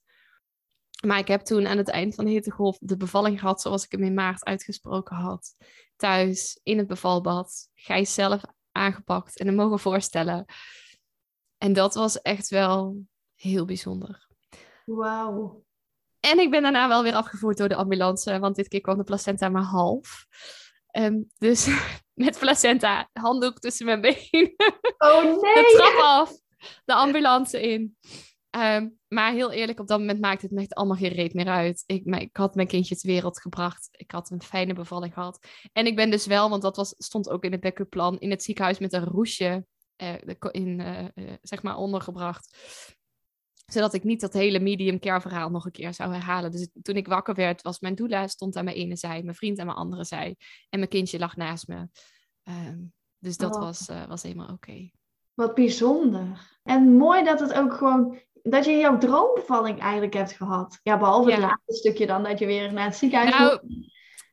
[1.06, 3.92] Maar ik heb toen aan het eind van de hittegolf de bevalling gehad zoals ik
[3.92, 5.56] hem in maart uitgesproken had.
[5.96, 8.42] Thuis, in het bevalbad, Gijs zelf
[8.72, 10.46] aangepakt en hem mogen voorstellen.
[11.58, 12.98] En dat was echt wel
[13.36, 14.28] heel bijzonder.
[14.86, 15.64] Wauw.
[16.20, 19.04] En ik ben daarna wel weer afgevoerd door de ambulance, want dit keer kwam de
[19.04, 20.26] placenta maar half.
[20.88, 21.68] Ehm, dus
[22.14, 24.54] met placenta, handdoek tussen mijn benen.
[24.98, 25.54] Oh nee!
[25.54, 26.32] De trap af,
[26.86, 27.98] de ambulance in.
[28.50, 31.48] Ehm, maar heel eerlijk, op dat moment maakte het me echt allemaal geen reet meer
[31.48, 31.84] uit.
[31.86, 33.90] Ik, ik had mijn kindje ter wereld gebracht.
[33.92, 35.48] Ik had een fijne bevalling gehad.
[35.72, 38.30] En ik ben dus wel, want dat was, stond ook in het backup plan, in
[38.30, 39.66] het ziekenhuis met een roesje
[39.98, 40.14] uh,
[40.52, 42.58] in, uh, zeg maar ondergebracht
[43.66, 46.52] zodat ik niet dat hele medium care verhaal nog een keer zou herhalen.
[46.52, 49.60] Dus toen ik wakker werd, was mijn doula stond aan mijn ene zij, mijn vriend
[49.60, 50.36] aan mijn andere zij.
[50.70, 51.88] En mijn kindje lag naast me.
[52.44, 52.78] Ehm,
[53.20, 53.62] dus dat Oh.
[53.62, 54.90] was, eh, was helemaal oké.
[55.34, 56.60] Wat bijzonder.
[56.64, 60.80] En mooi dat het ook gewoon, dat je jouw droombevalling eigenlijk hebt gehad.
[60.84, 63.92] Ja, behalve het laatste stukje dan, dat je weer naar het ziekenhuis Nou, moet.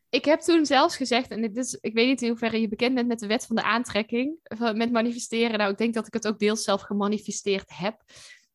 [0.09, 2.95] Ik heb toen zelfs gezegd, en dit is, ik weet niet in hoeverre je bekend
[2.95, 4.39] bent met de wet van de aantrekking,
[4.75, 5.59] met manifesteren.
[5.59, 8.03] Nou, ik denk dat ik het ook deels zelf gemanifesteerd heb.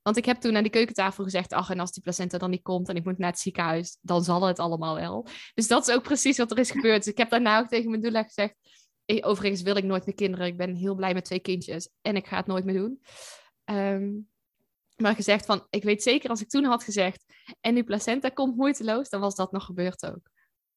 [0.06, 2.62] Want ik heb toen aan die keukentafel gezegd, ach, en als die placenta dan niet
[2.62, 5.28] komt en ik moet naar het ziekenhuis, dan zal het allemaal wel.
[5.54, 7.04] Dus dat is ook precies wat er is gebeurd.
[7.04, 8.56] Dus ik heb daarna ook tegen mijn doula gezegd,
[9.06, 10.48] overigens wil ik nooit meer kinderen.
[10.48, 13.02] Ik ben heel blij met twee kindjes en ik ga het nooit meer doen.
[13.64, 14.12] Ehm,
[14.96, 17.26] maar gezegd van, ik weet zeker als ik toen had gezegd,
[17.62, 20.30] en die placenta komt moeiteloos, dan was dat nog gebeurd ook.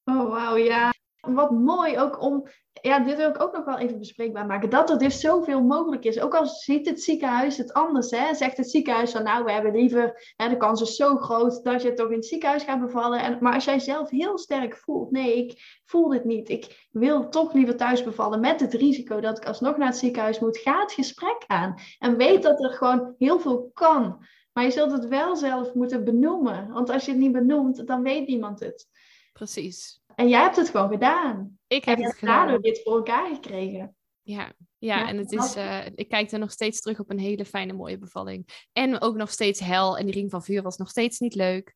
[0.05, 0.93] Oh, wauw, ja.
[1.21, 2.47] Wat mooi ook om,
[2.83, 6.05] ja, dit wil ik ook nog wel even bespreekbaar maken, dat er dus zoveel mogelijk
[6.05, 6.21] is.
[6.21, 8.35] Ook al ziet het ziekenhuis het anders, hè.
[8.35, 11.83] Zegt het ziekenhuis van, nou, we hebben liever, hè, de kans is zo groot dat
[11.83, 13.23] je toch in het ziekenhuis gaat bevallen.
[13.23, 16.49] En, maar als jij zelf heel sterk voelt, nee, ik voel dit niet.
[16.49, 20.39] Ik wil toch liever thuis bevallen met het risico dat ik alsnog naar het ziekenhuis
[20.39, 20.59] moet.
[20.59, 21.75] Ga het gesprek aan.
[21.99, 24.25] En weet dat er gewoon heel veel kan.
[24.53, 26.73] Maar je zult het wel zelf moeten benoemen.
[26.73, 28.87] Want als je het niet benoemt, dan weet niemand het.
[29.33, 30.03] Precies.
[30.19, 31.59] En jij hebt het gewoon gedaan.
[31.67, 33.97] Ik En heb je het daardoor dit voor elkaar gekregen.
[34.23, 37.19] Ja, ja, Ja, en het is, eh, ik kijk er nog steeds terug op een
[37.19, 38.67] hele fijne, mooie bevalling.
[38.73, 39.99] En ook nog steeds hel.
[39.99, 41.73] En die ring van vuur was nog steeds niet leuk.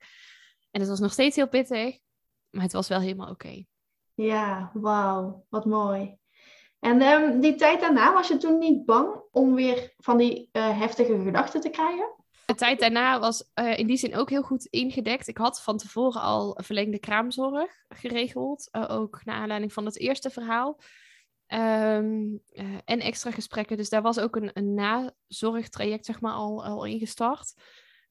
[0.70, 1.98] En het was nog steeds heel pittig.
[2.50, 3.64] Maar het was wel helemaal oké.
[4.14, 6.16] Ja, wauw, wat mooi.
[6.78, 10.78] En ehm, die tijd daarna, was je toen niet bang om weer van die eh,
[10.78, 12.14] heftige gedachten te krijgen?
[12.46, 15.28] De tijd daarna was eh, in die zin ook heel goed ingedekt.
[15.28, 18.68] Ik had van tevoren al verlengde kraamzorg geregeld.
[18.70, 20.80] eh, ook naar aanleiding van het eerste verhaal.
[21.46, 23.76] Ehm, eh, en extra gesprekken.
[23.76, 27.54] Dus daar was ook een, nazorgtraject zeg maar, al, al ingestart.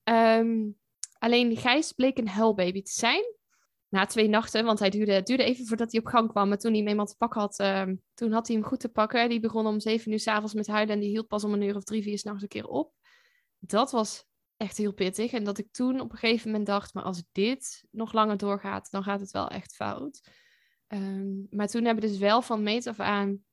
[0.03, 0.69] Ehm,
[1.19, 3.23] alleen Gijs bleek een huilbaby te zijn.
[3.89, 6.47] Na twee nachten, want hij duurde, duurde even voordat hij op gang kwam.
[6.47, 9.29] Maar toen hij hem te pakken had, ehm, toen had hij hem goed te pakken.
[9.29, 11.75] Die begon om zeven uur s'avonds met huilen en die hield pas om een uur
[11.75, 12.93] of drie, vier s'nachts een keer op.
[13.63, 14.25] Dat was
[14.57, 15.31] echt heel pittig.
[15.31, 18.91] En dat ik toen op een gegeven moment dacht, maar als dit nog langer doorgaat,
[18.91, 20.29] dan gaat het wel echt fout.
[20.87, 23.43] Ehm, maar toen hebben we dus wel van meet af aan,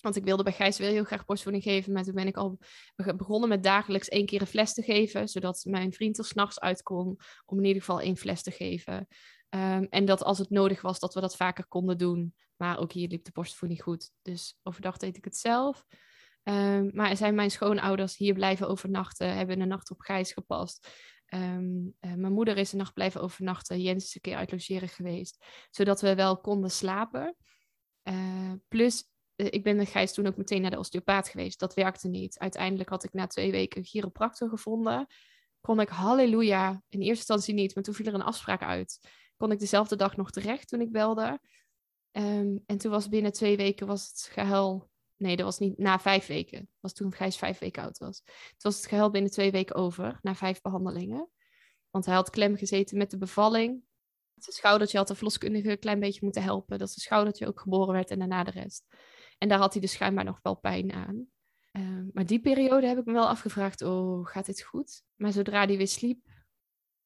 [0.00, 2.58] want ik wilde bij Gijs wel heel graag borstvoeding geven, maar toen ben ik al
[2.96, 6.60] be- begonnen met dagelijks één keer een fles te geven, zodat mijn vriend er s'nachts
[6.60, 9.06] uit kon om in ieder geval één fles te geven.
[9.48, 12.34] Ehm, en dat als het nodig was, dat we dat vaker konden doen.
[12.56, 14.10] Maar ook hier liep de borstvoeding goed.
[14.22, 15.84] Dus overdag deed ik het zelf.
[16.44, 20.88] Ehm, maar zijn mijn schoonouders hier blijven overnachten, hebben een nacht op Gijs gepast.
[21.26, 23.80] Ehm, eh, mijn moeder is een nacht blijven overnachten.
[23.80, 25.44] Jens is een keer uit logeren geweest.
[25.70, 27.36] Zodat we wel konden slapen.
[28.02, 29.04] Eh, plus,
[29.36, 31.58] eh, ik ben met Gijs toen ook meteen naar de osteopaat geweest.
[31.58, 32.38] Dat werkte niet.
[32.38, 35.06] Uiteindelijk had ik na twee weken een chiropractor gevonden.
[35.60, 39.08] Kon ik, halleluja, in eerste instantie niet, maar toen viel er een afspraak uit.
[39.36, 41.40] Kon ik dezelfde dag nog terecht toen ik belde.
[42.10, 44.90] Ehm, en toen was binnen twee weken was het gehuil
[45.24, 46.58] Nee, dat was niet na vijf weken.
[46.58, 48.22] Dat was toen Gijs vijf weken oud was.
[48.24, 51.30] Het was het geheel binnen twee weken over, na vijf behandelingen.
[51.90, 53.82] Want hij had klem gezeten met de bevalling.
[54.34, 56.78] Zijn schoudertje had de verloskundige een klein beetje moeten helpen.
[56.78, 58.86] Dat zijn schoudertje ook geboren werd en daarna de rest.
[59.38, 61.26] En daar had hij dus schijnbaar nog wel pijn aan.
[61.70, 65.02] Ehm, maar die periode heb ik me wel afgevraagd, oh, gaat dit goed?
[65.14, 66.26] Maar zodra hij weer sliep,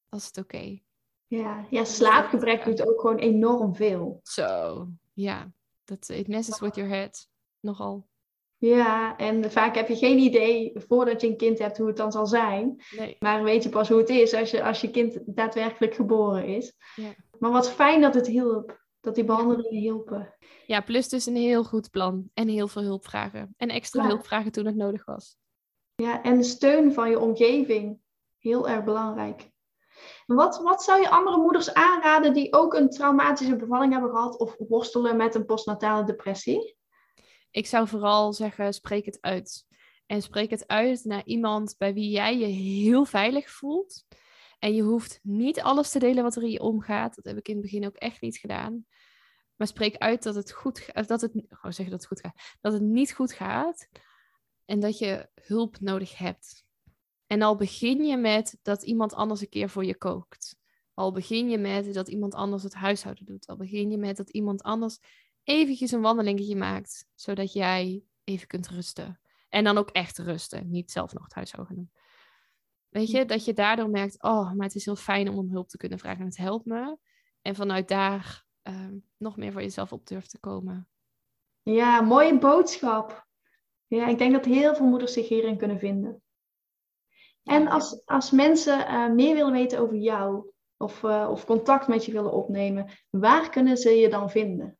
[0.09, 0.79] was het oké.
[1.27, 4.19] Ja, ja slaapgebrek doet ook gewoon enorm veel.
[4.23, 5.51] Zo, ja.
[5.83, 7.29] Dat, it messes with your head.
[7.59, 8.08] Nogal.
[8.59, 12.11] Ja, en vaak heb je geen idee voordat je een kind hebt hoe het dan
[12.11, 12.81] zal zijn.
[12.97, 13.15] Nee.
[13.19, 16.73] Maar weet je pas hoe het is als je, als je kind daadwerkelijk geboren is.
[16.95, 17.13] Ja.
[17.39, 18.77] Maar wat fijn dat het hielp.
[19.01, 20.35] Dat die behandelingen hielpen.
[20.65, 22.29] Ja, plus dus een heel goed plan.
[22.33, 23.53] En heel veel hulp vragen.
[23.57, 24.07] En extra Ja.
[24.07, 25.37] hulp vragen toen het nodig was.
[25.95, 27.99] Ja, en de steun van je omgeving.
[28.37, 29.49] Heel erg belangrijk.
[30.25, 34.55] Wat, wat zou je andere moeders aanraden die ook een traumatische bevalling hebben gehad of
[34.67, 36.77] worstelen met een postnatale depressie?
[37.51, 39.67] Ik zou vooral zeggen, spreek het uit.
[40.05, 44.05] En spreek het uit naar iemand bij wie jij je heel veilig voelt.
[44.59, 47.15] En je hoeft niet alles te delen wat er in je omgaat.
[47.15, 48.85] Dat heb ik in het begin ook echt niet gedaan.
[49.55, 50.89] Maar spreek uit dat het goed.
[50.93, 51.31] Dat het,
[51.61, 52.57] zeggen dat het goed gaat.
[52.61, 53.87] Dat het niet goed gaat.
[54.65, 56.65] En dat je hulp nodig hebt.
[57.27, 60.55] En al begin je met dat iemand anders een keer voor je kookt.
[60.93, 63.47] Al begin je met dat iemand anders het huishouden doet.
[63.47, 64.99] Al begin je met dat iemand anders
[65.49, 67.07] eventjes een wandelingetje maakt.
[67.15, 69.19] Zodat jij even kunt rusten.
[69.49, 70.69] En dan ook echt rusten.
[70.69, 71.91] Niet zelf nog het huishouden doen.
[72.89, 75.69] Weet je, dat je daardoor merkt, oh, maar het is heel fijn om om hulp
[75.69, 76.97] te kunnen vragen en het helpt me.
[77.41, 80.87] En vanuit daar ehm, nog meer voor jezelf op durft te komen.
[81.61, 83.27] Ja, mooie boodschap.
[83.87, 86.21] Ja, ik denk dat heel veel moeders zich hierin kunnen vinden.
[87.43, 92.05] En als, als mensen uh, meer willen weten over jou of, uh, of contact met
[92.05, 94.78] je willen opnemen, waar kunnen ze je dan vinden?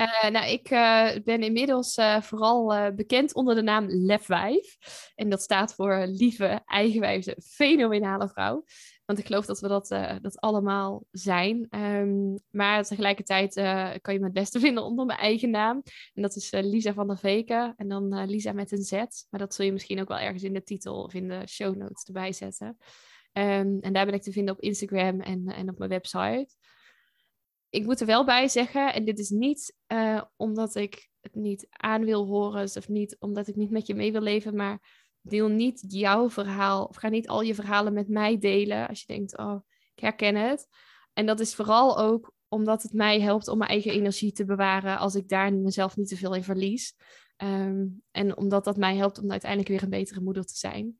[0.00, 4.76] Uh, nou, ik uh, ben inmiddels uh, vooral bekend onder de naam Lefwijf.
[5.14, 8.64] En dat staat voor lieve, eigenwijze, fenomenale vrouw.
[9.04, 9.88] Want ik geloof dat we dat,
[10.22, 11.66] dat allemaal zijn.
[11.70, 13.54] Um, maar tegelijkertijd
[14.00, 15.82] kan je me het beste vinden onder mijn eigen naam.
[16.14, 17.74] En dat is Lisa van der Veken.
[17.76, 18.92] En dan Lisa met een Z.
[19.30, 21.76] Maar dat zul je misschien ook wel ergens in de titel of in de show
[21.76, 22.76] notes erbij zetten.
[23.32, 26.48] Um, en daar ben ik te vinden op Instagram en, en op mijn website
[27.70, 31.66] ik moet er wel bij zeggen, en dit is niet uh, omdat ik het niet
[31.70, 35.48] aan wil horen, of niet omdat ik niet met je mee wil leven, maar deel
[35.48, 39.38] niet jouw verhaal, of ga niet al je verhalen met mij delen als je denkt,
[39.38, 39.60] oh,
[39.94, 40.68] ik herken het.
[41.12, 44.98] En dat is vooral ook omdat het mij helpt om mijn eigen energie te bewaren
[44.98, 46.94] als ik daar mezelf niet te veel in verlies.
[47.36, 50.96] Um, en omdat dat mij helpt om uiteindelijk weer een betere moeder te zijn.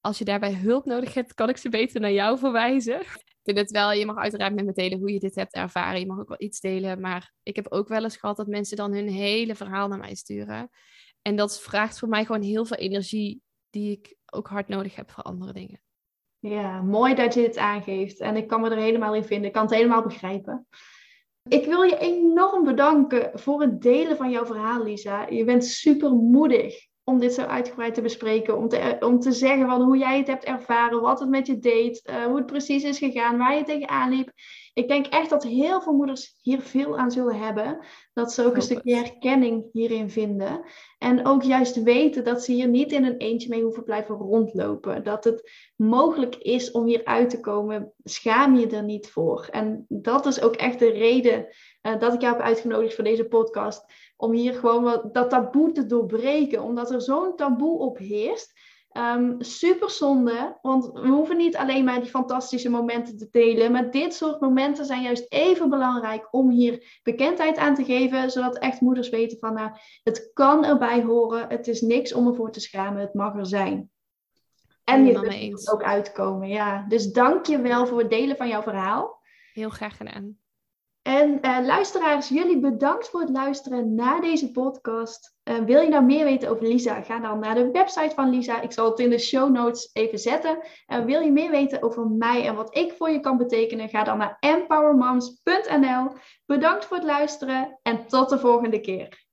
[0.00, 3.00] Als je daarbij hulp nodig hebt, kan ik ze beter naar jou verwijzen
[3.46, 6.00] vind het wel, je mag uiteraard met me delen hoe je dit hebt ervaren.
[6.00, 7.00] Je mag ook wel iets delen.
[7.00, 10.14] Maar ik heb ook wel eens gehad dat mensen dan hun hele verhaal naar mij
[10.14, 10.70] sturen.
[11.22, 15.10] En dat vraagt voor mij gewoon heel veel energie die ik ook hard nodig heb
[15.10, 15.80] voor andere dingen.
[16.38, 18.20] Ja, mooi dat je dit aangeeft.
[18.20, 19.46] En ik kan me er helemaal in vinden.
[19.46, 20.66] Ik kan het helemaal begrijpen.
[21.48, 25.26] Ik wil je enorm bedanken voor het delen van jouw verhaal, Lisa.
[25.28, 28.56] Je bent super moedig om dit zo uitgebreid te bespreken.
[28.56, 31.58] Om te, om te zeggen van hoe jij het hebt ervaren, wat het met je
[31.58, 34.32] deed, uh, hoe het precies is gegaan, waar je tegenaan liep.
[34.74, 37.78] Ik denk echt dat heel veel moeders hier veel aan zullen hebben.
[38.12, 40.64] Dat ze ook een stukje herkenning hierin vinden.
[40.98, 45.04] En ook juist weten dat ze hier niet in een eentje mee hoeven blijven rondlopen.
[45.04, 47.92] Dat het mogelijk is om hier uit te komen.
[48.02, 49.48] Schaam je er niet voor.
[49.50, 51.46] En dat is ook echt de reden
[51.82, 53.84] uh, dat ik jou heb uitgenodigd voor deze podcast
[54.16, 58.52] om hier gewoon wat, dat taboe te doorbreken, omdat er zo'n taboe op heerst.
[58.92, 63.90] Um, super zonde, want we hoeven niet alleen maar die fantastische momenten te delen, maar
[63.90, 68.80] dit soort momenten zijn juist even belangrijk om hier bekendheid aan te geven, zodat echt
[68.80, 69.70] moeders weten van, nou,
[70.02, 73.90] het kan erbij horen, het is niks om ervoor te schamen, het mag er zijn.
[74.84, 76.84] En je kunt ook uitkomen, ja.
[76.88, 79.20] Dus dank je wel voor het delen van jouw verhaal.
[79.52, 80.38] Heel graag gedaan.
[81.06, 85.36] En uh, luisteraars, jullie bedankt voor het luisteren naar deze podcast.
[85.44, 87.02] Uh, wil je nou meer weten over Lisa?
[87.02, 88.60] Ga dan naar de website van Lisa.
[88.60, 90.58] Ik zal het in de show notes even zetten.
[90.86, 93.88] En wil je meer weten over mij en wat ik voor je kan betekenen?
[93.88, 96.12] Ga dan naar empowermoms.nl.
[96.46, 99.25] Bedankt voor het luisteren en tot de volgende keer.